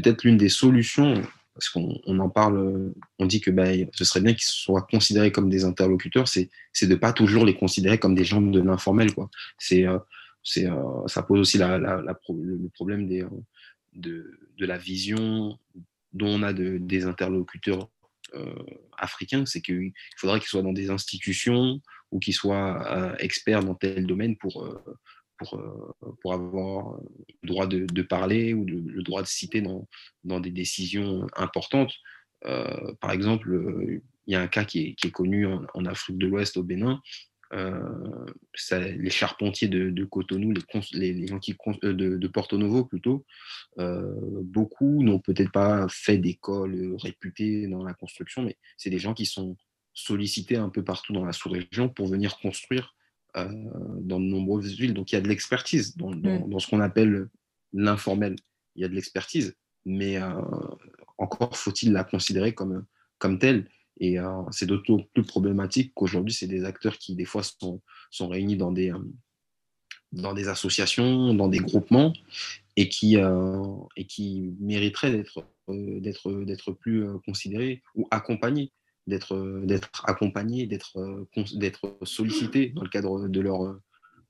peut-être 0.02 0.24
l'une 0.24 0.38
des 0.38 0.50
solutions 0.50 1.22
parce 1.58 1.70
qu'on 1.70 2.20
en 2.20 2.30
parle, 2.30 2.94
on 3.18 3.26
dit 3.26 3.42
que 3.42 3.50
bah, 3.50 3.66
ce 3.92 4.06
serait 4.06 4.22
bien 4.22 4.34
qu'ils 4.34 4.44
soient 4.44 4.84
considérés 4.84 5.32
comme 5.32 5.50
des 5.50 5.66
interlocuteurs, 5.66 6.28
c'est 6.28 6.52
de 6.80 6.86
ne 6.86 6.96
pas 6.96 7.14
toujours 7.14 7.46
les 7.46 7.56
considérer 7.56 7.98
comme 7.98 8.14
des 8.14 8.26
gens 8.26 8.42
de 8.42 8.62
l'informel. 8.62 9.10
C'est 9.58 9.86
c'est 10.44 10.68
ça 11.08 11.24
pose 11.24 11.40
aussi 11.40 11.58
le 11.58 12.70
problème 12.76 13.08
des, 13.08 13.26
de, 13.96 14.38
la 14.60 14.78
vision 14.78 15.58
dont 16.14 16.28
on 16.28 16.44
a 16.44 16.54
de, 16.54 16.78
des 16.78 17.06
interlocuteurs 17.06 17.90
africains, 19.00 19.48
c'est 19.48 19.62
qu'il 19.62 19.94
faudrait 20.16 20.40
qu'ils 20.40 20.50
soient 20.50 20.62
dans 20.62 20.74
des 20.74 20.92
institutions 20.92 21.82
ou 22.12 22.20
qu'ils 22.20 22.36
soient 22.36 23.16
experts 23.18 23.64
dans 23.64 23.74
tel 23.74 24.06
domaine 24.06 24.38
pour, 24.38 24.80
pour, 25.38 25.56
euh, 25.56 26.14
pour 26.22 26.34
avoir 26.34 27.00
le 27.42 27.48
droit 27.48 27.68
de, 27.68 28.02
parler 28.02 28.54
ou 28.54 28.66
le 28.66 29.04
droit 29.04 29.22
de 29.22 29.28
citer 29.28 29.62
dans, 29.62 29.88
dans 30.24 30.40
des 30.40 30.52
décisions 30.52 31.28
importantes. 31.36 31.94
Euh, 32.46 32.94
par 33.02 33.12
exemple, 33.12 34.02
il 34.28 34.34
y 34.34 34.36
a 34.36 34.42
un 34.42 34.48
cas 34.48 34.66
qui 34.66 34.96
est, 35.02 35.12
connu 35.12 35.46
en, 35.46 35.86
Afrique 35.86 36.18
de 36.18 36.28
l'Ouest, 36.28 36.58
au 36.58 36.64
Bénin. 36.64 37.02
Euh, 37.54 38.26
les 38.72 39.10
charpentiers 39.10 39.70
de, 39.70 40.04
Cotonou, 40.04 40.54
les, 40.94 41.14
les, 41.14 41.28
gens 41.28 41.40
qui, 41.40 41.56
de, 41.82 41.92
de, 41.94 42.28
Porto 42.28 42.58
Novo 42.58 42.84
plutôt, 42.86 43.26
beaucoup 43.78 45.04
n'ont 45.04 45.20
peut-être 45.20 45.52
pas 45.52 45.88
fait 45.90 46.18
d'école 46.18 46.96
réputée 46.98 47.68
dans 47.68 47.84
la 47.84 47.94
construction, 47.94 48.44
mais 48.44 48.58
c'est 48.76 48.90
des 48.90 49.00
gens 49.00 49.14
qui 49.14 49.26
sont 49.26 49.56
sollicités 49.94 50.58
un 50.58 50.70
peu 50.70 50.84
partout 50.84 51.14
dans 51.14 51.26
la 51.26 51.34
sous-région 51.34 51.90
pour 51.90 52.08
venir 52.08 52.38
construire 52.38 52.97
euh, 53.38 54.02
dans 54.02 54.20
de 54.20 54.26
nombreuses 54.26 54.76
villes. 54.76 54.94
Donc 54.94 55.12
il 55.12 55.16
y 55.16 55.18
a 55.18 55.22
de 55.22 55.28
l'expertise 55.28 55.96
dans, 55.98 56.12
dans, 56.12 56.60
ce 56.60 56.68
qu'on 56.68 56.80
appelle 56.80 57.30
l'informel. 57.74 58.36
Il 58.76 58.82
y 58.82 58.86
a 58.86 58.88
de 58.88 58.96
l'expertise, 58.96 59.56
mais 59.86 60.18
euh, 60.18 60.30
encore 61.18 61.58
faut-il 61.58 61.92
la 61.92 62.04
considérer 62.04 62.54
comme, 62.54 62.86
comme 63.18 63.40
telle. 63.40 63.70
Et 64.00 64.20
euh, 64.20 64.44
c'est 64.52 64.68
d'autant 64.68 65.00
plus 65.14 65.24
problématique 65.24 65.92
qu'aujourd'hui, 65.96 66.34
c'est 66.34 66.48
des 66.48 66.64
acteurs 66.64 66.98
qui, 66.98 67.16
des 67.16 67.26
fois, 67.26 67.42
sont, 67.44 67.82
sont 68.12 68.28
réunis 68.28 68.58
dans 68.58 68.72
des, 68.72 68.94
dans 70.12 70.34
des 70.34 70.48
associations, 70.48 71.34
dans 71.34 71.48
des 71.48 71.60
groupements, 71.60 72.14
et 72.76 72.90
qui, 72.90 73.18
et 73.96 74.06
qui 74.06 74.56
mériteraient 74.60 75.12
d'être 75.12 75.44
d'être 75.68 76.72
plus 76.72 77.06
considérés 77.26 77.82
ou 77.96 78.08
accompagnés 78.12 78.72
d'être 79.08 79.36
euh, 79.36 79.66
d'être 79.66 79.90
accompagnés, 80.06 80.68
d'être 80.68 80.98
euh, 80.98 81.28
d'être 81.54 81.98
sollicités 82.04 82.70
dans 82.70 82.84
le 82.84 82.90
cadre 82.90 83.28
de 83.28 83.42
leur 83.42 83.80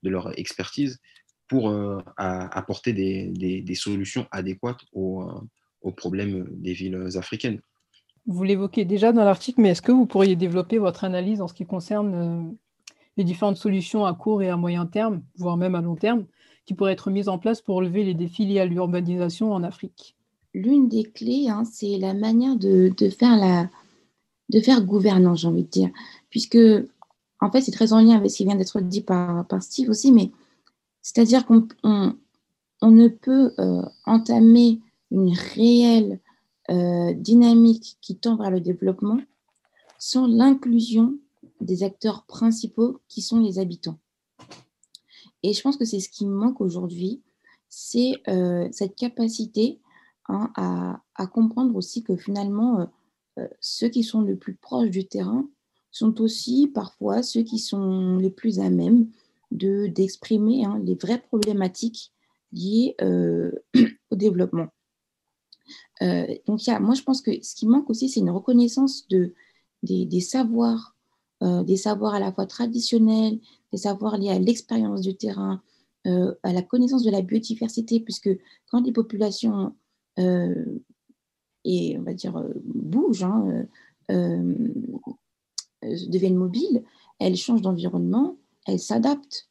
de 0.04 0.10
leur 0.10 0.38
expertise 0.40 1.00
pour 1.48 1.70
euh, 1.70 2.00
apporter 2.18 2.92
des, 2.92 3.30
des, 3.62 3.76
solutions 3.76 4.28
adéquates 4.32 4.82
aux, 4.92 5.26
aux, 5.82 5.92
problèmes 5.94 6.46
des 6.52 6.74
villes 6.74 7.08
africaines. 7.16 7.62
Vous 8.26 8.44
l'évoquez 8.44 8.84
déjà 8.84 9.14
dans 9.14 9.24
l'article, 9.24 9.62
mais 9.62 9.70
est-ce 9.70 9.82
que 9.82 9.94
vous 9.94 10.06
pourriez 10.06 10.36
développer 10.36 10.78
votre 10.78 11.06
analyse 11.06 11.42
en 11.42 11.48
ce 11.48 11.54
qui 11.54 11.66
concerne 11.66 12.54
les 13.16 13.24
différentes 13.24 13.56
solutions 13.56 14.06
à 14.06 14.14
court 14.14 14.44
et 14.44 14.50
à 14.50 14.58
moyen 14.58 14.86
terme, 14.86 15.24
voire 15.38 15.56
même 15.56 15.74
à 15.74 15.82
long 15.82 15.96
terme, 15.96 16.26
qui 16.66 16.74
pourraient 16.74 16.92
être 16.92 17.12
mises 17.12 17.30
en 17.30 17.40
place 17.40 17.62
pour 17.62 17.78
relever 17.78 18.04
les 18.04 18.14
défis 18.14 18.46
liés 18.46 18.60
à 18.60 18.66
l'urbanisation 18.66 19.54
en 19.54 19.64
Afrique? 19.64 20.18
L'une 20.54 20.90
des 20.90 21.06
clés, 21.06 21.48
hein, 21.48 21.64
c'est 21.64 21.98
la 21.98 22.14
manière 22.14 22.58
de, 22.58 22.92
de 22.98 23.10
faire 23.10 23.38
la, 23.38 23.70
de 24.50 24.60
faire 24.62 24.84
gouvernant, 24.84 25.36
j'ai 25.36 25.48
envie 25.48 25.64
de 25.64 25.70
dire. 25.70 25.90
Puisque, 26.30 26.58
en 27.40 27.52
fait, 27.52 27.62
c'est 27.62 27.72
très 27.72 27.94
en 27.94 28.00
lien 28.00 28.16
avec 28.16 28.32
ce 28.32 28.38
qui 28.38 28.46
vient 28.46 28.56
d'être 28.56 28.80
dit 28.82 29.02
par, 29.02 29.46
Steve 29.60 29.90
aussi, 29.90 30.12
mais 30.12 30.32
c'est-à-dire 31.02 31.46
qu'on 31.46 31.68
on, 31.84 32.92
ne 32.92 33.08
peut 33.08 33.54
euh, 33.60 33.82
entamer 34.06 34.82
une 35.12 35.34
réelle 35.34 36.20
euh, 36.70 37.14
dynamique 37.14 37.98
qui 38.02 38.18
tend 38.18 38.36
vers 38.36 38.52
le 38.52 38.60
développement 38.60 39.20
sans 40.00 40.28
l'inclusion 40.28 41.18
des 41.62 41.84
acteurs 41.84 42.26
principaux 42.26 43.00
qui 43.08 43.22
sont 43.22 43.40
les 43.40 43.58
habitants. 43.58 43.98
Et 45.44 45.54
je 45.54 45.62
pense 45.62 45.78
que 45.78 45.86
c'est 45.86 46.00
ce 46.00 46.10
qui 46.10 46.26
manque 46.26 46.62
aujourd'hui, 46.62 47.22
c'est 47.70 48.14
euh, 48.28 48.68
cette 48.72 48.96
capacité 48.96 49.80
hein, 50.28 50.52
à, 50.56 51.28
comprendre 51.28 51.76
aussi 51.76 52.04
que 52.04 52.16
finalement, 52.16 52.88
ceux 53.60 53.90
qui 53.90 54.04
sont 54.04 54.22
le 54.22 54.36
plus 54.36 54.56
proches 54.56 54.90
du 54.90 55.06
terrain 55.06 55.48
sont 55.92 56.22
aussi 56.22 56.68
parfois 56.68 57.24
ceux 57.24 57.44
qui 57.44 57.60
sont 57.60 58.18
les 58.18 58.30
plus 58.30 58.60
à 58.60 58.70
même 58.70 59.08
de 59.52 59.88
d'exprimer 59.88 60.66
hein, 60.66 60.80
les 60.84 60.96
vraies 60.96 61.22
problématiques 61.22 62.12
liées 62.52 62.96
euh, 63.02 63.52
au 64.12 64.16
développement. 64.16 64.68
Euh, 66.02 66.28
donc, 66.46 66.66
y 66.68 66.72
a, 66.72 66.80
moi, 66.80 66.96
je 66.96 67.02
pense 67.02 67.22
que 67.22 67.32
ce 67.42 67.56
qui 67.56 67.68
manque 67.68 67.90
aussi, 67.90 68.10
c'est 68.10 68.20
une 68.20 68.30
reconnaissance 68.30 69.08
de, 69.08 69.34
des, 69.84 70.22
savoirs, 70.22 70.96
des 71.42 71.76
savoirs 71.76 72.14
à 72.14 72.20
la 72.20 72.32
fois 72.32 72.46
traditionnels, 72.46 73.40
des 73.72 73.80
savoirs 73.80 74.18
liés 74.18 74.30
à 74.30 74.40
l'expérience 74.40 75.02
du 75.02 75.16
terrain, 75.16 75.62
à 76.06 76.54
la 76.54 76.62
connaissance 76.62 77.04
de 77.04 77.12
la 77.12 77.22
biodiversité, 77.22 78.00
puisque 78.00 78.30
quand 78.70 78.82
les 78.86 78.94
populations 78.94 79.76
et 81.68 81.98
on 82.00 82.02
va 82.02 82.14
dire 82.14 82.38
euh, 82.38 82.54
bougent, 82.64 83.24
hein, 83.24 83.68
euh, 84.10 84.46
euh, 85.84 85.96
deviennent 86.08 86.38
mobiles, 86.38 86.84
elles 87.20 87.36
changent 87.36 87.62
d'environnement, 87.62 88.38
elles 88.66 88.80
s'adaptent. 88.80 89.50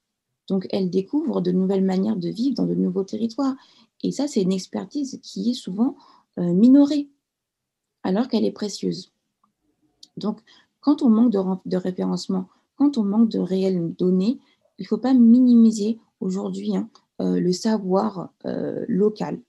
Donc 0.49 0.67
elles 0.71 0.89
découvrent 0.89 1.43
de 1.43 1.53
nouvelles 1.53 1.85
manières 1.85 2.17
de 2.17 2.31
vivre 2.31 2.55
dans 2.57 2.67
de 2.67 2.75
nouveaux 2.75 3.05
territoires. 3.05 3.55
Et 4.03 4.13
ça, 4.13 4.27
c'est 4.29 4.43
une 4.43 4.53
expertise 4.53 5.21
qui 5.23 5.51
est 5.51 5.55
souvent 5.55 5.97
minorée, 6.39 7.09
alors 8.03 8.29
qu'elle 8.29 8.45
est 8.45 8.53
précieuse. 8.53 9.11
Donc, 10.19 10.41
quand 10.81 11.03
on 11.03 11.09
manque 11.09 11.33
de, 11.33 11.77
référencement, 11.77 12.47
quand 12.77 12.99
on 12.99 13.05
manque 13.05 13.31
de 13.31 13.39
réelles 13.39 13.95
données, 13.95 14.39
il 14.79 14.83
ne 14.83 14.87
faut 14.87 14.99
pas 14.99 15.15
minimiser 15.15 15.99
aujourd'hui 16.21 16.77
hein, 16.77 16.91
le 17.19 17.53
savoir 17.53 18.31
local, 18.87 19.41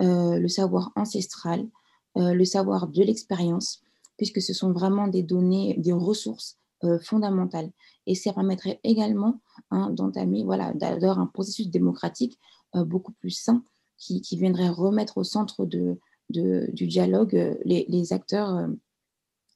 le 0.00 0.48
savoir 0.48 0.90
ancestral, 0.96 1.66
le 2.16 2.44
savoir 2.44 2.88
de 2.88 3.02
l'expérience, 3.02 3.82
puisque 4.16 4.40
ce 4.40 4.52
sont 4.52 4.72
vraiment 4.72 5.08
des 5.08 5.22
données, 5.22 5.74
des 5.78 5.92
ressources 5.92 6.58
euh, 6.84 6.98
fondamentales. 6.98 7.70
Et 8.06 8.14
ça 8.14 8.34
permettrait 8.34 8.80
également 8.84 9.40
hein, 9.70 9.90
d'entamer, 9.90 10.44
voilà, 10.44 10.74
d'avoir 10.74 11.18
un 11.18 11.26
processus 11.26 11.70
démocratique 11.70 12.38
euh, 12.74 12.84
beaucoup 12.84 13.12
plus 13.12 13.30
sain 13.30 13.64
qui, 13.96 14.22
viendrait 14.32 14.68
remettre 14.68 15.16
au 15.16 15.24
centre 15.24 15.64
de, 15.64 15.98
du 16.28 16.86
dialogue 16.86 17.58
les, 17.64 18.12
acteurs, 18.12 18.68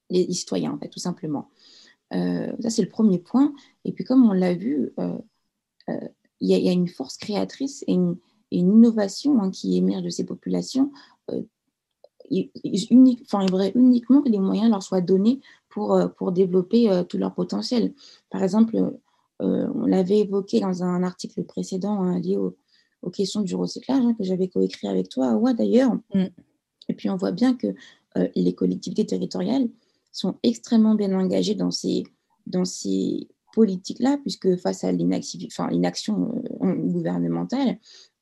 les, 0.08 0.32
citoyens, 0.32 0.78
tout 0.90 0.98
simplement. 0.98 1.50
ça, 2.10 2.70
c'est 2.70 2.80
le 2.80 2.88
premier 2.88 3.18
point. 3.18 3.52
Et 3.84 3.92
puis, 3.92 4.02
comme 4.02 4.24
on 4.24 4.32
l'a 4.32 4.54
vu, 4.54 4.94
il 5.86 6.48
y, 6.48 6.68
a 6.70 6.72
une 6.72 6.88
force 6.88 7.18
créatrice 7.18 7.84
et 7.86 7.92
une, 7.92 8.16
innovation 8.50 9.42
hein, 9.42 9.50
qui 9.50 9.76
émerge 9.76 10.04
de 10.04 10.08
ces 10.08 10.24
populations 10.24 10.90
unique, 12.30 13.22
enfin, 13.26 13.42
il 13.42 13.50
faudrait 13.50 13.72
uniquement 13.74 14.22
que 14.22 14.28
les 14.28 14.38
moyens 14.38 14.70
leur 14.70 14.82
soient 14.82 15.00
donnés 15.00 15.40
pour, 15.68 15.94
euh, 15.94 16.08
pour 16.08 16.32
développer 16.32 16.90
euh, 16.90 17.02
tout 17.02 17.18
leur 17.18 17.34
potentiel. 17.34 17.92
Par 18.30 18.42
exemple, 18.42 18.76
euh, 19.42 19.68
on 19.74 19.86
l'avait 19.86 20.20
évoqué 20.20 20.60
dans 20.60 20.82
un 20.82 21.02
article 21.02 21.44
précédent 21.44 22.02
hein, 22.02 22.18
lié 22.20 22.36
aux 22.36 23.10
questions 23.10 23.40
du 23.40 23.54
recyclage 23.54 24.04
hein, 24.04 24.14
que 24.14 24.24
j'avais 24.24 24.48
coécrit 24.48 24.88
avec 24.88 25.08
toi, 25.08 25.34
ouais, 25.34 25.54
d'ailleurs. 25.54 25.94
Mm. 26.14 26.26
Et 26.88 26.94
puis 26.94 27.08
on 27.08 27.16
voit 27.16 27.32
bien 27.32 27.54
que 27.54 27.68
les 28.34 28.54
collectivités 28.54 29.06
territoriales 29.06 29.68
sont 30.10 30.34
extrêmement 30.42 30.96
bien 30.96 31.16
engagées 31.16 31.54
dans 31.54 31.70
ces, 31.70 32.02
dans 32.48 32.64
ces 32.64 33.28
politiques-là, 33.54 34.18
puisque 34.18 34.56
face 34.56 34.82
à 34.82 34.90
l'inaction 34.90 36.34
gouvernementale, 36.60 37.78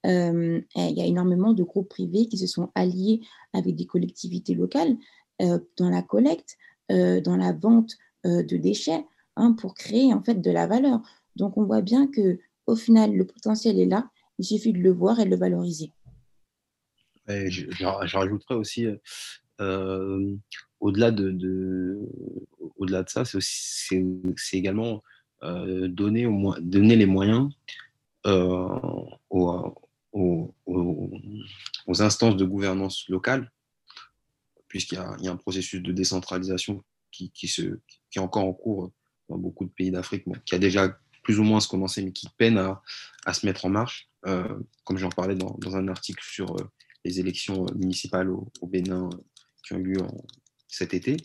il 0.08 0.64
y 0.74 1.00
a 1.00 1.06
énormément 1.06 1.52
de 1.52 1.62
groupes 1.62 1.88
privés 1.88 2.26
qui 2.28 2.38
se 2.38 2.46
sont 2.46 2.70
alliés 2.74 3.20
avec 3.52 3.76
des 3.76 3.86
collectivités 3.86 4.54
locales 4.54 4.96
euh, 5.42 5.58
dans 5.76 5.90
la 5.90 6.02
collecte, 6.02 6.56
euh, 6.90 7.20
dans 7.20 7.36
la 7.36 7.52
vente 7.52 7.96
de 8.24 8.56
déchets, 8.56 9.04
hein, 9.36 9.52
pour 9.52 9.74
créer 9.74 10.12
en 10.12 10.22
fait 10.22 10.40
de 10.42 10.50
la 10.50 10.66
valeur. 10.66 11.00
Donc 11.36 11.56
on 11.56 11.64
voit 11.64 11.82
bien 11.82 12.08
que 12.08 12.40
au 12.66 12.74
final 12.74 13.14
le 13.14 13.24
potentiel 13.24 13.78
est 13.78 13.86
là, 13.86 14.10
il 14.38 14.44
suffit 14.44 14.72
de 14.72 14.80
le 14.80 14.90
voir 14.90 15.20
et 15.20 15.24
de 15.24 15.30
le 15.30 15.36
valoriser. 15.36 15.92
je, 17.28 17.84
rajouterais 17.84 18.56
aussi, 18.56 18.86
au-delà 20.80 21.10
de, 21.12 21.30
de 21.30 22.00
au-delà 22.76 23.04
de 23.04 23.08
ça, 23.08 23.22
c'est 23.24 24.02
également 24.52 25.02
donner, 25.42 26.26
au, 26.26 26.54
donner 26.60 26.96
les 26.96 27.06
moyens 27.06 27.50
aux, 28.24 29.87
aux, 30.12 30.54
instances 32.00 32.36
de 32.36 32.44
gouvernance 32.44 33.08
locale, 33.08 33.50
puisqu'il 34.68 34.96
y, 34.96 35.28
a 35.28 35.32
un 35.32 35.36
processus 35.36 35.82
de 35.82 35.92
décentralisation 35.92 36.84
qui, 37.10 37.30
qui, 37.30 37.48
se, 37.48 37.80
qui 38.10 38.18
est 38.18 38.22
encore 38.22 38.44
en 38.44 38.52
cours 38.52 38.92
dans 39.28 39.38
beaucoup 39.38 39.64
de 39.64 39.70
pays 39.70 39.90
d'Afrique, 39.90 40.24
qui 40.44 40.54
a 40.54 40.58
déjà 40.58 40.98
plus 41.22 41.38
ou 41.38 41.44
moins 41.44 41.60
se 41.60 41.68
commencé, 41.68 42.02
mais 42.02 42.12
qui 42.12 42.28
peine 42.36 42.58
à, 42.58 42.82
à 43.26 43.34
se 43.34 43.44
mettre 43.46 43.64
en 43.64 43.70
marche, 43.70 44.08
euh, 44.26 44.58
comme 44.84 44.98
j'en 44.98 45.10
parlais 45.10 45.34
dans, 45.34 45.56
dans, 45.58 45.76
un 45.76 45.88
article 45.88 46.22
sur 46.24 46.56
euh, 46.56 46.64
les 47.04 47.20
élections 47.20 47.66
municipales 47.74 48.30
au, 48.30 48.50
Bénin, 48.66 49.08
qui 49.64 49.74
ont 49.74 49.78
eu 49.78 49.94
lieu 49.94 50.02
cet 50.68 50.94
été, 50.94 51.16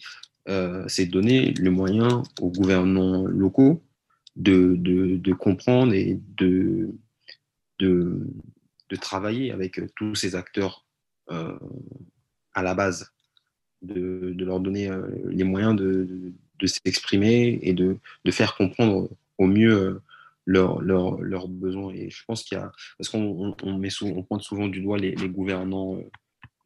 c'est 0.88 1.06
donner 1.06 1.54
le 1.54 1.72
moyen 1.72 2.22
aux 2.42 2.52
gouvernements 2.52 3.26
locaux 3.26 3.82
de, 4.36 4.76
de, 4.78 5.34
comprendre 5.34 5.94
et 5.94 6.20
de, 6.38 6.94
de, 8.90 8.96
travailler 8.96 9.52
avec 9.52 9.80
tous 9.96 10.16
ces 10.16 10.36
acteurs 10.36 10.86
à 11.30 12.62
la 12.62 12.76
base, 12.76 13.12
de, 13.82 14.36
leur 14.38 14.60
donner 14.60 14.90
les 15.26 15.44
moyens 15.44 15.76
de, 15.76 16.34
s'exprimer 16.66 17.60
et 17.62 17.74
de, 17.74 17.98
faire 18.32 18.56
comprendre 18.56 19.10
au 19.38 19.48
mieux 19.48 20.02
leurs 20.46 20.82
leur, 20.82 21.48
besoins. 21.48 21.94
Et 21.94 22.10
je 22.10 22.24
pense 22.26 22.44
qu'il 22.44 22.58
y 22.58 22.62
a, 22.62 22.72
parce 22.98 23.10
qu'on 23.10 23.56
on, 23.62 24.24
pointe 24.24 24.42
souvent 24.42 24.68
du 24.68 24.82
doigt 24.82 24.98
les, 24.98 25.14
gouvernants, 25.30 25.98
euh, 25.98 26.10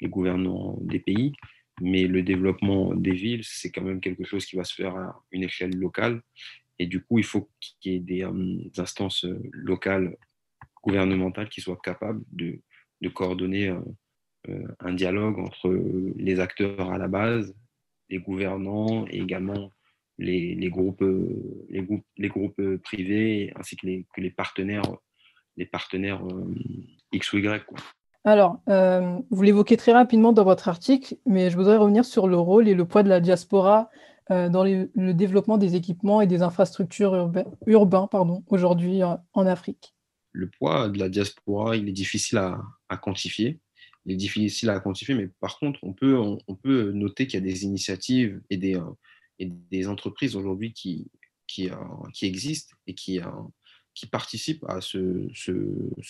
les 0.01 0.09
gouvernants 0.09 0.77
des 0.81 0.99
pays, 0.99 1.33
mais 1.81 2.07
le 2.07 2.23
développement 2.23 2.95
des 2.95 3.13
villes, 3.13 3.43
c'est 3.43 3.71
quand 3.71 3.83
même 3.83 4.01
quelque 4.01 4.23
chose 4.23 4.45
qui 4.45 4.55
va 4.55 4.63
se 4.63 4.73
faire 4.73 4.95
à 4.95 5.23
une 5.31 5.43
échelle 5.43 5.75
locale. 5.75 6.21
Et 6.79 6.85
du 6.85 7.01
coup, 7.01 7.17
il 7.17 7.23
faut 7.23 7.49
qu'il 7.59 7.93
y 7.93 7.95
ait 7.95 7.99
des, 7.99 8.23
euh, 8.23 8.69
instances 8.77 9.25
euh, 9.25 9.39
locales, 9.51 10.15
gouvernementales, 10.87 11.49
qui 11.49 11.61
soient 11.61 11.79
capables 11.83 12.23
de, 12.31 12.59
coordonner 13.13 13.73
un 14.79 14.93
dialogue 14.93 15.39
entre 15.39 15.69
les 16.15 16.39
acteurs 16.39 16.91
à 16.91 16.97
la 16.97 17.07
base, 17.07 17.53
les 18.09 18.19
gouvernants 18.19 19.05
et 19.07 19.19
également 19.19 19.71
les, 20.17 20.69
groupes, 20.69 21.01
euh, 21.01 22.77
privés 22.83 23.53
ainsi 23.55 23.75
que 23.75 23.85
les, 23.85 24.31
partenaires, 24.31 24.83
euh, 25.59 26.55
X 27.11 27.33
ou 27.33 27.37
Y. 27.37 27.65
Alors, 28.23 28.59
euh, 28.67 29.19
vous 29.29 29.43
l'évoquez 29.43 29.77
très 29.77 29.93
rapidement 29.93 30.33
dans 30.33 30.43
votre 30.43 30.67
article, 30.67 31.15
mais 31.25 31.49
je 31.49 31.55
voudrais 31.55 31.77
revenir 31.77 32.03
sur 32.03 32.27
le 32.27 32.37
rôle 32.37 32.67
et 32.67 32.73
le 32.73 32.85
poids 32.85 33.03
de 33.03 33.09
la 33.09 33.19
diaspora 33.19 33.89
dans 34.29 34.65
le 34.65 35.13
développement 35.13 35.57
des 35.57 35.77
équipements 35.77 36.19
et 36.19 36.27
des 36.27 36.41
infrastructures 36.41 37.15
urbains, 37.15 37.45
urbains 37.65 38.09
aujourd'hui 38.49 39.01
en 39.01 39.45
Afrique. 39.45 39.95
Le 40.37 40.47
poids 40.47 40.87
de 40.87 40.99
la 40.99 41.09
diaspora, 41.09 41.75
il 41.75 41.89
est 41.89 41.93
difficile 41.93 42.37
à, 42.37 42.97
quantifier. 42.97 43.59
Il 44.05 44.11
est 44.11 44.15
difficile 44.15 44.69
à 44.69 44.79
quantifier, 44.79 45.15
mais 45.15 45.29
par 45.39 45.57
contre, 45.57 45.79
on 45.81 45.93
peut, 45.93 46.91
noter 46.91 47.25
qu'il 47.25 47.39
y 47.39 47.43
a 47.43 47.45
des 47.45 47.63
initiatives 47.63 48.39
et 48.51 48.57
des, 48.57 48.79
des 49.39 49.87
entreprises 49.87 50.35
aujourd'hui 50.35 50.69
euh, 50.69 51.73
qui, 52.13 52.25
existent 52.27 52.75
et 52.85 52.93
qui, 52.93 53.19
euh, 53.19 53.25
participent 54.11 54.63
à 54.65 54.79
ce, 54.79 55.27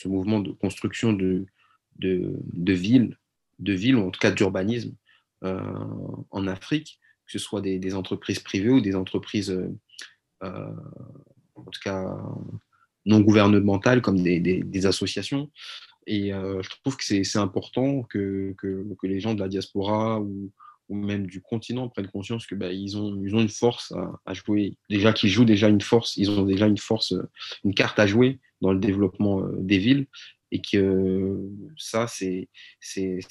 mouvement 0.06 0.42
de 0.42 0.52
construction 0.52 1.14
de, 1.14 1.46
villes, 1.98 3.18
de 3.60 3.96
ou 3.96 4.08
en 4.08 4.12
tout 4.12 4.20
cas 4.20 4.32
d'urbanisme 4.32 4.94
euh, 5.46 5.86
en 6.32 6.48
Afrique, 6.48 7.00
que 7.26 7.32
ce 7.32 7.40
soit 7.40 7.62
des, 7.62 7.80
des, 7.80 7.96
entreprises 7.96 8.40
privées 8.40 8.72
ou 8.72 8.82
des 8.82 8.96
entreprises, 8.96 9.58
en 10.42 11.64
tout 11.72 11.80
cas 11.82 12.14
non 13.08 13.22
gouvernementales, 13.22 14.02
comme 14.02 14.22
des, 14.22 14.86
associations. 14.86 15.50
Et 16.06 16.30
je 16.30 16.70
trouve 16.82 16.96
que 16.96 17.04
c'est 17.04 17.38
important 17.38 18.04
que, 18.04 18.54
que, 18.58 18.86
les 19.04 19.20
gens 19.20 19.34
de 19.34 19.40
la 19.40 19.48
diaspora 19.48 20.22
ou, 20.22 20.52
même 20.90 21.28
du 21.28 21.42
continent 21.42 21.90
prennent 21.90 22.08
conscience 22.08 22.48
que 22.48 22.56
bah, 22.56 22.72
ils, 22.72 22.96
ont, 22.96 23.22
ils 23.22 23.36
ont 23.36 23.42
une 23.42 23.50
force 23.50 23.94
à, 24.26 24.34
jouer. 24.34 24.78
Déjà 24.90 25.12
qu'ils 25.12 25.30
jouent 25.30 25.44
déjà 25.44 25.68
une 25.68 25.82
force, 25.82 26.16
ils 26.16 26.30
ont 26.32 26.46
déjà 26.46 26.66
une 26.66 26.78
force, 26.78 27.14
une 27.66 27.74
carte 27.74 28.00
à 28.00 28.08
jouer 28.08 28.40
dans 28.62 28.72
le 28.72 28.80
développement 28.80 29.42
euh, 29.42 29.58
des 29.60 29.78
villes 29.78 30.08
et 30.52 30.62
que 30.62 31.38
ça, 31.78 32.08
c'est 32.08 32.48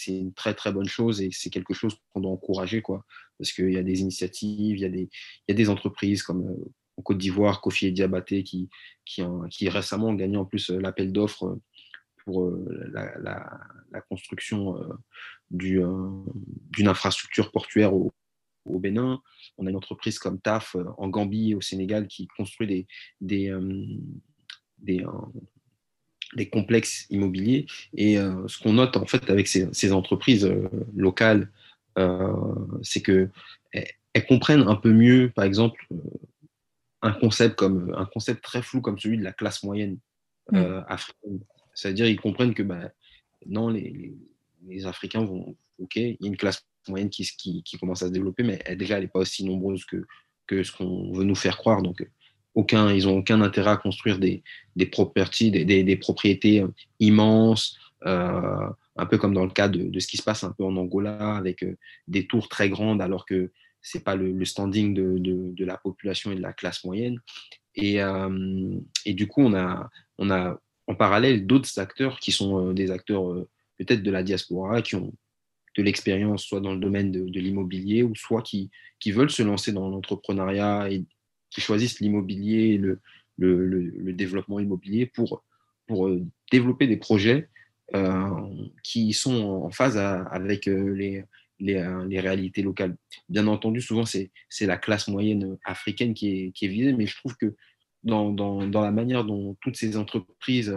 une 0.07 0.35
très 0.35 0.55
très 0.55 0.73
bonne 0.73 0.89
chose 0.89 1.23
et 1.23 1.31
c'est 1.33 1.51
quelque 1.51 1.73
chose 1.73 1.97
qu'on 2.13 2.21
doit 2.21 2.31
encourager 2.31 2.83
quoi. 2.83 3.05
Parce 3.39 3.53
qu'il 3.53 3.73
y 3.73 3.79
a 3.79 3.83
des 3.83 4.01
initiatives, 4.01 4.77
il 4.77 4.81
y 4.81 4.85
a 4.85 4.91
des, 4.91 5.09
il 5.49 5.49
y 5.49 5.53
a 5.53 5.55
des 5.55 5.71
entreprises 5.71 6.23
comme 6.23 6.47
euh, 6.47 6.73
en 6.97 7.03
Côte 7.03 7.19
d'Ivoire, 7.19 7.61
Kofi 7.61 7.87
et 7.87 7.93
Diabaté 7.93 8.43
qui, 8.43 8.69
qui, 9.05 9.69
récemment 9.69 10.09
ont 10.09 10.15
gagné 10.15 10.37
en 10.37 10.45
plus 10.45 10.71
euh, 10.71 10.79
l'appel 10.79 11.13
d'offres 11.13 11.59
pour 12.27 12.51
la, 12.93 13.17
la, 13.21 14.01
construction 14.11 14.77
euh, 14.83 16.25
d'une 16.73 16.89
infrastructure 16.89 17.51
portuaire 17.51 17.95
au, 17.95 18.13
Bénin. 18.69 19.23
On 19.59 19.67
a 19.67 19.71
une 19.71 19.77
entreprise 19.77 20.19
comme 20.19 20.41
TAF 20.41 20.75
euh, 20.75 20.85
en 20.99 21.09
Gambie, 21.09 21.55
au 21.55 21.61
Sénégal, 21.61 22.09
qui 22.09 22.27
construit 22.27 22.67
des, 22.67 22.87
des, 23.21 23.51
euh, 23.51 23.87
des, 26.37 26.49
complexes 26.51 27.07
immobiliers. 27.11 27.67
Et 27.95 28.17
ce 28.17 28.61
qu'on 28.61 28.73
note 28.73 28.97
en 28.97 29.07
fait 29.07 29.31
avec 29.31 29.47
ces, 29.47 29.93
entreprises 29.93 30.53
locales, 30.97 31.53
c'est 32.83 33.03
qu'elles 33.03 33.31
elles 33.73 34.27
comprennent 34.27 34.67
un 34.67 34.75
peu 34.75 34.93
mieux, 34.93 35.31
par 35.35 35.45
exemple, 35.45 35.87
un 37.03 37.13
concept, 37.13 37.57
comme, 37.57 37.95
un 37.97 38.07
concept 38.07 38.43
très 38.43 38.63
flou 38.63 38.81
comme 38.81 38.99
celui 38.99 39.19
de 39.19 39.25
la 39.25 39.33
classe 39.33 39.63
moyenne 39.63 39.99
mmh. 40.53 40.83
africaine. 40.89 41.41
C'est-à-dire 41.75 42.07
ils 42.07 42.21
comprennent 42.21 42.55
que 42.55 42.63
bah, 42.63 42.91
non, 43.47 43.69
les, 43.69 44.17
les 44.67 44.87
Africains 44.87 45.25
vont, 45.25 45.57
ok, 45.79 45.97
il 45.97 46.17
y 46.21 46.25
a 46.25 46.29
une 46.29 46.37
classe 46.37 46.67
moyenne 46.89 47.11
qui, 47.11 47.25
qui, 47.37 47.63
qui 47.63 47.79
commence 47.79 48.03
à 48.03 48.09
se 48.09 48.13
développer, 48.13 48.43
mais 48.43 48.61
elle, 48.65 48.79
déjà, 48.79 48.97
elle 48.97 49.05
n'est 49.05 49.09
pas 49.09 49.21
aussi 49.21 49.45
nombreuse 49.45 49.85
que, 49.85 50.05
que 50.47 50.63
ce 50.63 50.73
qu'on 50.73 51.13
veut 51.13 51.25
nous 51.25 51.35
faire 51.35 51.57
croire. 51.57 51.83
Donc, 51.83 52.09
aucun, 52.55 52.93
ils 52.93 53.05
n'ont 53.05 53.19
aucun 53.19 53.41
intérêt 53.43 53.73
à 53.73 53.77
construire 53.77 54.19
des, 54.19 54.43
des, 54.77 54.87
properties, 54.87 55.51
des, 55.51 55.65
des, 55.65 55.97
propriétés 55.97 56.63
euh, 56.63 56.69
immenses, 57.01 57.79
euh, 58.07 58.69
un 58.97 59.07
peu 59.07 59.19
comme 59.19 59.35
dans 59.35 59.45
le 59.45 59.51
cas 59.51 59.69
de, 59.69 59.85
de, 59.85 60.01
ce 60.01 60.07
qui 60.07 60.17
se 60.17 60.23
passe 60.23 60.45
un 60.45 60.53
peu 60.53 60.65
en 60.65 60.77
Angola, 60.77 61.37
avec 61.37 61.63
euh, 61.63 61.77
des 62.09 62.27
tours 62.27 62.49
très 62.49 62.71
grandes, 62.71 63.03
alors 63.03 63.27
que 63.27 63.53
ce 63.87 63.99
n'est 63.99 64.05
pas 64.05 64.17
le, 64.17 64.45
standing 64.45 64.95
de, 64.95 65.19
de, 65.19 65.53
de, 65.53 65.65
la 65.65 65.77
population 65.77 66.33
et 66.33 66.35
de 66.35 66.43
la 66.43 66.53
classe 66.53 66.85
moyenne. 66.85 67.21
Et, 67.75 67.99
et 69.05 69.15
du 69.15 69.27
coup, 69.29 69.43
on 69.43 69.55
a, 69.55 69.89
on 70.19 70.31
a 70.31 70.59
en 70.87 70.95
parallèle 70.95 71.47
d'autres 71.47 71.79
acteurs 71.79 72.19
qui 72.19 72.33
sont 72.33 72.73
des 72.73 72.91
acteurs 72.91 73.47
peut-être 73.79 74.03
de 74.03 74.11
la 74.11 74.23
diaspora, 74.23 74.83
qui 74.83 74.97
ont 74.97 75.13
de 75.77 75.83
l'expérience 75.83 76.45
soit 76.45 76.61
dans 76.61 76.73
le 76.73 76.81
domaine 76.81 77.13
de, 77.13 77.41
l'immobilier 77.41 78.03
ou 78.03 78.15
soit 78.15 78.43
qui, 78.43 78.71
qui 78.99 79.13
veulent 79.13 79.31
se 79.31 79.43
lancer 79.43 79.73
dans 79.73 79.89
l'entrepreneuriat 79.89 80.91
et 80.91 81.05
qui 81.51 81.61
choisissent 81.61 82.01
l'immobilier 82.01 82.75
et 82.75 82.79
le, 82.79 83.01
le, 83.37 84.13
développement 84.13 84.59
immobilier 84.59 85.07
pour, 85.07 85.45
pour 85.87 86.09
euh, 86.09 86.25
développer 86.51 86.87
des 86.87 86.97
projets 86.97 87.49
euh, 87.95 88.31
qui 88.83 89.13
sont 89.13 89.45
en 89.65 89.71
phase 89.71 89.99
avec 89.99 90.67
euh, 90.67 90.95
les, 90.95 91.25
les, 91.59 91.83
les, 92.09 92.21
réalités 92.21 92.63
locales. 92.63 92.97
Bien 93.29 93.47
entendu, 93.47 93.81
souvent, 93.81 94.05
c'est 94.05 94.31
la 94.61 94.77
classe 94.77 95.09
moyenne 95.09 95.57
africaine 95.65 96.15
qui 96.15 96.29
est, 96.29 96.53
qui 96.53 96.67
est 96.67 96.69
visée, 96.69 96.93
mais 96.93 97.07
je 97.07 97.17
trouve 97.17 97.37
que 97.37 97.55
dans, 98.05 98.31
dans, 98.31 98.67
dans, 98.67 98.83
la 98.83 98.93
manière 98.93 99.25
dont 99.25 99.57
toutes 99.61 99.77
ces 99.77 99.97
entreprises 99.97 100.77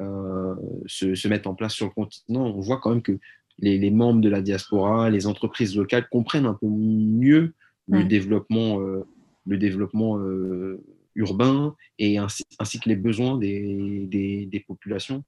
euh, 0.00 0.54
se, 0.86 1.14
se, 1.14 1.28
mettent 1.28 1.46
en 1.46 1.54
place 1.54 1.72
sur 1.72 1.86
le 1.86 1.92
continent, 1.92 2.46
on 2.46 2.60
voit 2.60 2.78
quand 2.78 2.90
même 2.90 3.02
que 3.02 3.18
les, 3.58 3.78
les, 3.78 3.90
membres 3.90 4.20
de 4.20 4.28
la 4.28 4.42
diaspora, 4.42 5.10
les 5.10 5.26
entreprises 5.26 5.76
locales 5.76 6.08
comprennent 6.10 6.46
un 6.46 6.54
peu 6.54 6.68
mieux 6.68 7.54
le 7.88 8.04
développement, 8.04 8.80
euh, 8.80 9.06
le 9.46 9.56
développement 9.56 10.18
euh, 10.18 10.84
urbain 11.14 11.74
et 11.98 12.18
ainsi, 12.18 12.44
ainsi, 12.58 12.78
que 12.78 12.88
les 12.88 12.96
besoins 12.96 13.38
des, 13.38 14.06
des, 14.06 14.46
des 14.46 14.60
populations. 14.60 15.24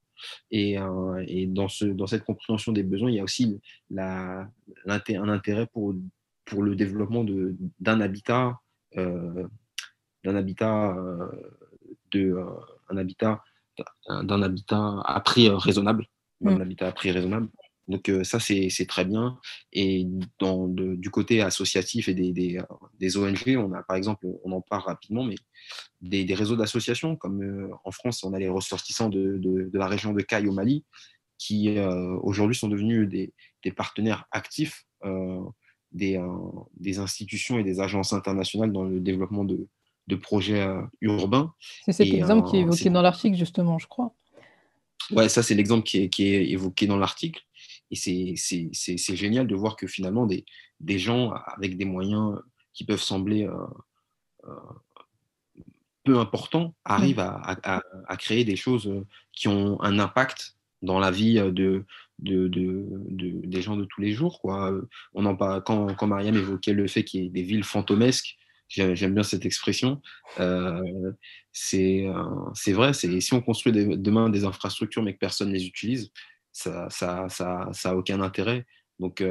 Et, 0.51 0.79
euh, 0.79 1.25
et 1.27 1.47
dans, 1.47 1.69
ce, 1.69 1.85
dans, 1.85 2.07
cette 2.07 2.25
compréhension 2.25 2.73
des 2.73 2.83
besoins, 2.83 3.11
il 3.11 3.17
y 3.17 3.21
a 3.21 3.25
aussi 3.25 3.61
la, 3.91 4.49
un 4.87 5.29
intérêt 5.29 5.67
pour, 5.67 5.95
pour 6.45 6.63
le 6.63 6.77
développement 6.77 7.25
d'un 7.79 8.01
habitat 8.01 8.59
euh, 8.97 9.47
d'un 10.25 10.37
habitat 10.37 10.95
euh, 10.97 11.29
de 12.13 12.33
euh, 12.33 12.45
un 12.89 12.97
habitat 12.97 13.43
d'un 14.09 14.43
habitat 14.43 15.01
à 15.05 15.21
prix 15.21 15.49
euh, 15.49 15.57
raisonnable, 15.57 16.05
un 16.45 16.57
mm. 16.57 16.61
habitat 16.61 16.89
à 16.89 16.93
prix 16.93 17.11
raisonnable. 17.11 17.49
Donc 17.89 18.11
ça, 18.23 18.39
c'est 18.39 18.87
très 18.87 19.05
bien. 19.05 19.39
Et 19.73 20.07
dans, 20.39 20.69
du 20.69 21.11
côté 21.11 21.41
associatif 21.43 22.09
et 22.09 22.15
des, 22.15 22.33
des, 22.33 22.61
des, 23.01 23.17
ONG, 23.17 23.57
on 23.57 23.73
a 23.73 23.83
par 23.83 23.97
exemple, 23.97 24.27
on 24.45 24.53
en 24.53 24.61
parle 24.61 24.83
rapidement, 24.83 25.25
mais 25.25 25.35
des, 26.01 26.25
des 26.25 26.35
réseaux 26.35 26.57
d'associations, 26.57 27.17
comme 27.17 27.71
en 27.85 27.91
France, 27.91 28.23
on 28.23 28.33
a 28.33 28.39
les 28.39 28.49
ressortissants 28.49 29.09
de, 29.09 29.39
de, 29.39 29.71
de 29.73 29.79
la 29.79 29.89
région 29.89 30.13
de 30.13 30.23
Caille 30.23 30.47
au 30.47 30.53
Mali, 30.53 30.85
qui 31.37 31.77
aujourd'hui 32.23 32.55
sont 32.55 32.69
devenus 32.69 33.09
des, 33.09 33.73
partenaires 33.73 34.27
actifs 34.31 34.87
des, 35.93 36.21
des, 36.77 36.99
institutions 36.99 37.59
et 37.59 37.65
des 37.65 37.81
agences 37.81 38.13
internationales 38.13 38.73
dans 38.73 38.85
le 38.85 39.01
développement 39.01 39.45
de, 39.45 39.69
projets 40.17 40.61
euh, 40.61 40.83
urbains. 41.01 41.55
C'est 41.85 41.93
cet 41.93 42.09
exemple 42.09 42.49
qui 42.51 42.57
est 42.57 42.61
évoqué 42.61 42.91
dans 42.91 43.03
l'article, 43.03 43.37
justement, 43.37 43.79
je 43.79 43.87
crois. 43.87 44.13
Ouais, 45.13 45.29
ça, 45.29 45.43
c'est 45.43 45.55
l'exemple 45.55 45.85
qui 45.85 45.99
est, 45.99 46.51
évoqué 46.51 46.87
dans 46.87 46.97
l'article. 46.97 47.43
Et 47.91 47.97
c'est 47.97 49.17
génial 49.17 49.47
de 49.47 49.55
voir 49.55 49.77
que 49.77 49.87
finalement, 49.87 50.27
des, 50.27 50.45
des, 50.81 50.99
gens 50.99 51.33
avec 51.33 51.77
des 51.77 51.85
moyens 51.85 52.39
qui 52.73 52.85
peuvent 52.85 53.01
sembler 53.01 53.45
euh, 53.47 53.67
euh, 54.45 54.55
peu 56.05 56.19
importants 56.19 56.75
arrivent 56.85 57.21
à, 57.21 57.83
à, 58.09 58.17
créer 58.17 58.45
des 58.45 58.57
choses 58.57 58.91
qui 59.33 59.49
ont 59.49 59.81
un 59.83 59.99
impact 59.99 60.57
dans 60.83 60.99
la 60.99 61.11
vie 61.11 61.35
de, 61.35 61.85
de, 62.21 62.49
de, 62.49 63.47
des 63.47 63.63
gens 63.63 63.77
de 63.77 63.85
tous 63.85 64.01
les 64.01 64.13
jours. 64.13 64.41
Quoi. 64.41 64.73
On 65.15 65.27
en 65.27 65.37
parle, 65.37 65.63
quand, 65.63 65.95
quand 65.95 66.07
Mariam 66.07 66.37
évoquait 66.37 66.73
le 66.73 66.87
fait 66.87 67.05
qu'il 67.05 67.23
y 67.23 67.27
ait 67.27 67.31
des 67.31 67.43
villes 67.43 67.65
fantomesques, 67.65 68.39
j'aime 68.69 69.15
bien 69.15 69.23
cette 69.23 69.45
expression, 69.45 70.01
euh, 70.39 71.13
c'est 71.53 72.07
vrai, 72.69 72.93
si 72.93 73.35
on 73.35 73.41
construit 73.41 73.73
demain 73.73 74.31
des 74.31 74.45
infrastructures 74.45 75.03
mais 75.03 75.15
que 75.15 75.19
personne 75.19 75.49
ne 75.49 75.55
les 75.55 75.67
utilise, 75.67 76.13
ça 76.53 76.71
n'a 76.71 76.91
ça, 76.91 77.29
ça, 77.29 77.69
ça 77.73 77.97
aucun 77.97 78.21
intérêt. 78.21 78.67
Donc, 78.99 79.23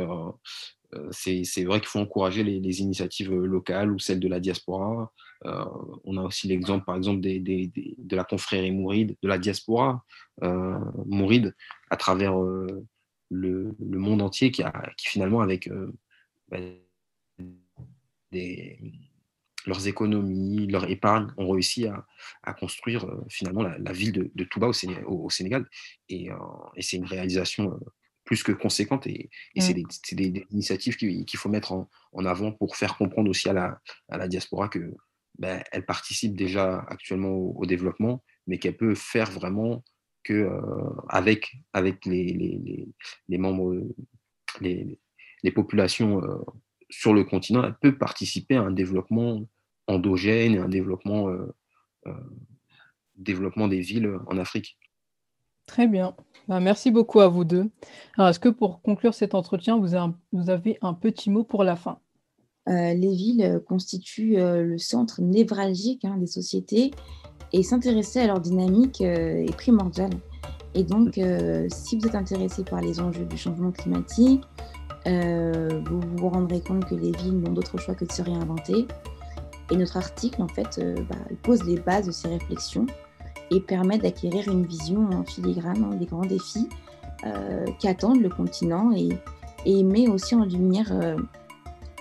c'est 1.12 1.64
vrai 1.64 1.80
qu'il 1.80 1.88
faut 1.88 2.00
encourager 2.00 2.44
les, 2.44 2.82
initiatives 2.82 3.34
locales 3.34 3.92
ou 3.92 4.00
celles 4.00 4.20
de 4.20 4.28
la 4.28 4.40
diaspora. 4.40 5.12
Euh, 5.46 5.66
on 6.04 6.18
a 6.18 6.24
aussi 6.24 6.48
l'exemple, 6.48 6.86
par 6.86 6.96
exemple, 6.96 7.22
de 7.22 8.16
la 8.16 8.24
confrérie 8.24 8.72
mouride, 8.72 9.16
de 9.22 9.28
la 9.28 9.38
diaspora 9.38 10.04
euh, 10.44 10.80
mouride, 11.06 11.56
à 11.90 11.98
travers 11.98 12.42
euh, 12.42 12.86
le, 13.30 13.76
monde 13.80 14.22
entier, 14.22 14.52
qui, 14.52 14.64
a, 14.64 14.74
finalement, 15.00 15.42
avec 15.42 15.70
bah, 16.50 16.58
des, 18.32 18.80
leurs 19.66 19.88
économies, 19.88 20.68
leur 20.68 20.90
épargne, 20.90 21.28
ont 21.38 21.50
réussi 21.50 21.88
à, 21.88 22.06
à 22.44 22.54
construire 22.54 23.06
finalement 23.30 23.62
la, 23.62 23.78
la, 23.78 23.92
ville 23.92 24.14
de, 24.14 24.32
de 24.34 24.44
Touba 24.46 24.68
au, 24.68 24.74
Sénégal. 24.74 25.04
Au 25.06 25.30
Sénégal. 25.30 25.70
Et, 26.08 26.30
et 26.76 26.82
c'est 26.82 26.98
une 26.98 27.06
réalisation 27.06 27.80
plus 28.30 28.44
que 28.44 28.52
conséquente. 28.52 29.08
Et, 29.08 29.32
et 29.56 29.62
c'est 29.62 29.74
mmh. 29.74 30.16
des, 30.16 30.30
des, 30.30 30.46
initiatives 30.52 30.98
qu'il 30.98 31.40
faut 31.40 31.50
mettre 31.50 31.72
en, 31.72 31.90
en, 32.14 32.26
avant 32.26 32.52
pour 32.52 32.76
faire 32.76 32.96
comprendre 32.96 33.28
aussi 33.28 33.50
à 33.50 33.54
la, 33.54 33.82
à 34.08 34.18
la 34.18 34.28
diaspora 34.28 34.70
que 34.70 34.94
ben, 35.40 35.64
elle 35.72 35.86
participe 35.86 36.36
déjà 36.36 36.86
actuellement 36.90 37.32
au, 37.34 37.66
développement, 37.66 38.24
mais 38.46 38.60
qu'elle 38.60 38.78
peut 38.78 38.94
faire 38.94 39.32
vraiment 39.32 39.84
que 40.24 40.34
euh, 40.34 40.90
avec, 41.08 41.56
avec 41.74 42.06
les, 42.06 42.26
les, 42.34 42.88
les, 43.30 43.38
membres, 43.40 43.82
les, 44.62 45.00
les 45.42 45.52
populations 45.52 46.22
euh, 46.24 46.38
sur 46.90 47.14
le 47.14 47.24
continent, 47.24 47.64
elle 47.64 47.76
peut 47.82 47.98
participer 47.98 48.56
à 48.56 48.62
un 48.62 48.72
développement 48.72 49.42
endogène 49.88 50.56
et 50.56 50.60
un 50.60 50.70
développement, 50.70 51.30
euh, 51.30 51.56
développement 53.16 53.68
des 53.68 53.80
villes 53.80 54.18
en 54.28 54.38
Afrique. 54.38 54.78
Très 55.66 55.88
bien. 55.88 56.16
Ben, 56.48 56.60
merci 56.60 56.90
beaucoup 56.90 57.20
à 57.20 57.28
vous 57.28 57.44
deux. 57.44 57.70
Est-ce 58.18 58.40
que 58.40 58.50
pour 58.50 58.82
conclure 58.82 59.14
cet 59.14 59.36
entretien, 59.36 59.78
vous 59.78 59.94
avez, 59.94 60.14
vous 60.32 60.50
avez 60.50 60.78
un 60.82 60.94
petit 60.94 61.30
mot 61.30 61.44
pour 61.44 61.64
la 61.64 61.76
fin? 61.76 62.00
Euh, 62.70 62.94
les 62.94 63.16
villes 63.16 63.62
constituent 63.68 64.38
euh, 64.38 64.64
le 64.64 64.78
centre 64.78 65.22
névralgique 65.22 66.06
hein, 66.06 66.18
des 66.18 66.28
sociétés 66.28 66.92
et 67.52 67.64
s'intéresser 67.64 68.20
à 68.20 68.28
leur 68.28 68.40
dynamique 68.40 69.02
euh, 69.02 69.46
est 69.46 69.56
primordial. 69.56 70.12
Et 70.76 70.84
donc, 70.84 71.20
si 71.70 71.98
vous 71.98 72.06
êtes 72.06 72.14
intéressé 72.14 72.64
par 72.64 72.80
les 72.80 73.00
enjeux 73.00 73.26
du 73.26 73.38
changement 73.38 73.72
climatique, 73.72 74.44
vous 75.06 76.02
vous 76.16 76.30
rendrez 76.30 76.62
compte 76.62 76.86
que 76.86 76.96
les 76.96 77.12
villes 77.12 77.40
n'ont 77.40 77.54
d'autre 77.54 77.78
choix 77.78 77.96
que 77.96 78.06
de 78.06 78.12
se 78.12 78.22
réinventer. 78.22 78.88
Et 79.72 79.78
notre 79.78 79.98
article, 79.98 80.42
en 80.42 80.48
fait, 80.48 80.80
bah, 81.10 81.16
pose 81.44 81.64
les 81.64 81.80
bases 81.80 82.08
de 82.08 82.12
ces 82.12 82.28
réflexions 82.28 82.88
et 83.52 83.60
permet 83.60 83.98
d'acquérir 83.98 84.48
une 84.48 84.66
vision 84.66 85.10
en 85.12 85.24
filigrane 85.24 85.84
hein, 85.84 85.96
des 85.96 86.06
grands 86.06 86.26
défis 86.26 86.68
qu'attendent 87.80 88.22
le 88.22 88.30
continent 88.30 88.92
et, 88.96 89.10
et, 89.66 89.84
met 89.84 90.08
aussi 90.08 90.36
en 90.36 90.46
lumière 90.46 90.92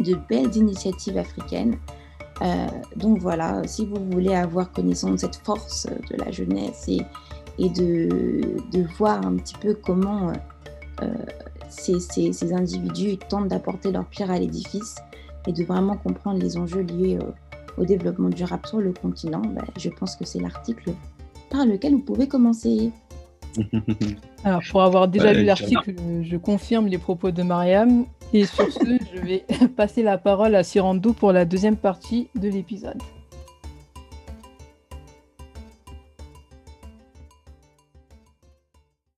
de 0.00 0.14
belles 0.28 0.56
initiatives 0.56 1.18
africaines. 1.18 1.76
Euh, 2.42 2.66
donc 2.96 3.18
voilà, 3.18 3.62
si 3.66 3.84
vous 3.86 4.04
voulez 4.10 4.34
avoir 4.34 4.70
connaissance 4.70 5.12
de 5.12 5.16
cette 5.16 5.36
force 5.36 5.86
de 5.86 6.16
la 6.16 6.30
jeunesse 6.30 6.88
et, 6.88 7.68
de, 7.68 8.86
voir 8.96 9.26
un 9.26 9.36
petit 9.36 9.56
peu 9.56 9.74
comment 9.74 10.32
euh, 11.88 11.98
ces, 11.98 12.32
ces, 12.32 12.52
individus 12.52 13.18
tentent 13.28 13.48
d'apporter 13.48 13.92
leur 13.92 14.06
pierre 14.06 14.30
à 14.30 14.38
l'édifice 14.38 14.96
et 15.46 15.52
de 15.52 15.64
vraiment 15.64 15.96
comprendre 15.96 16.40
les 16.40 16.56
enjeux 16.56 16.82
liés 16.82 17.18
au, 17.76 17.84
développement 17.84 18.28
durable 18.28 18.66
sur 18.66 18.78
le 18.78 18.92
continent, 18.92 19.40
ben, 19.40 19.64
je 19.78 19.88
pense 19.88 20.16
que 20.16 20.24
c'est 20.24 20.40
l'article 20.40 20.94
par 21.48 21.64
lequel 21.64 21.92
vous 21.92 22.00
pouvez 22.00 22.26
commencer. 22.26 22.90
Alors, 24.44 24.60
pour 24.70 24.82
avoir 24.82 25.06
déjà 25.06 25.32
lu 25.32 25.44
l'article, 25.44 25.94
je 26.22 26.36
confirme 26.36 26.88
les 26.88 26.98
propos 26.98 27.30
de 27.30 27.42
Mariam. 27.44 28.04
Et 28.32 28.44
sur 28.44 28.70
ce, 28.72 28.80
je 29.14 29.20
vais 29.20 29.44
passer 29.76 30.02
la 30.02 30.18
parole 30.18 30.54
à 30.54 30.64
Sirando 30.64 31.12
pour 31.12 31.32
la 31.32 31.44
deuxième 31.44 31.76
partie 31.76 32.28
de 32.34 32.48
l'épisode. 32.48 32.98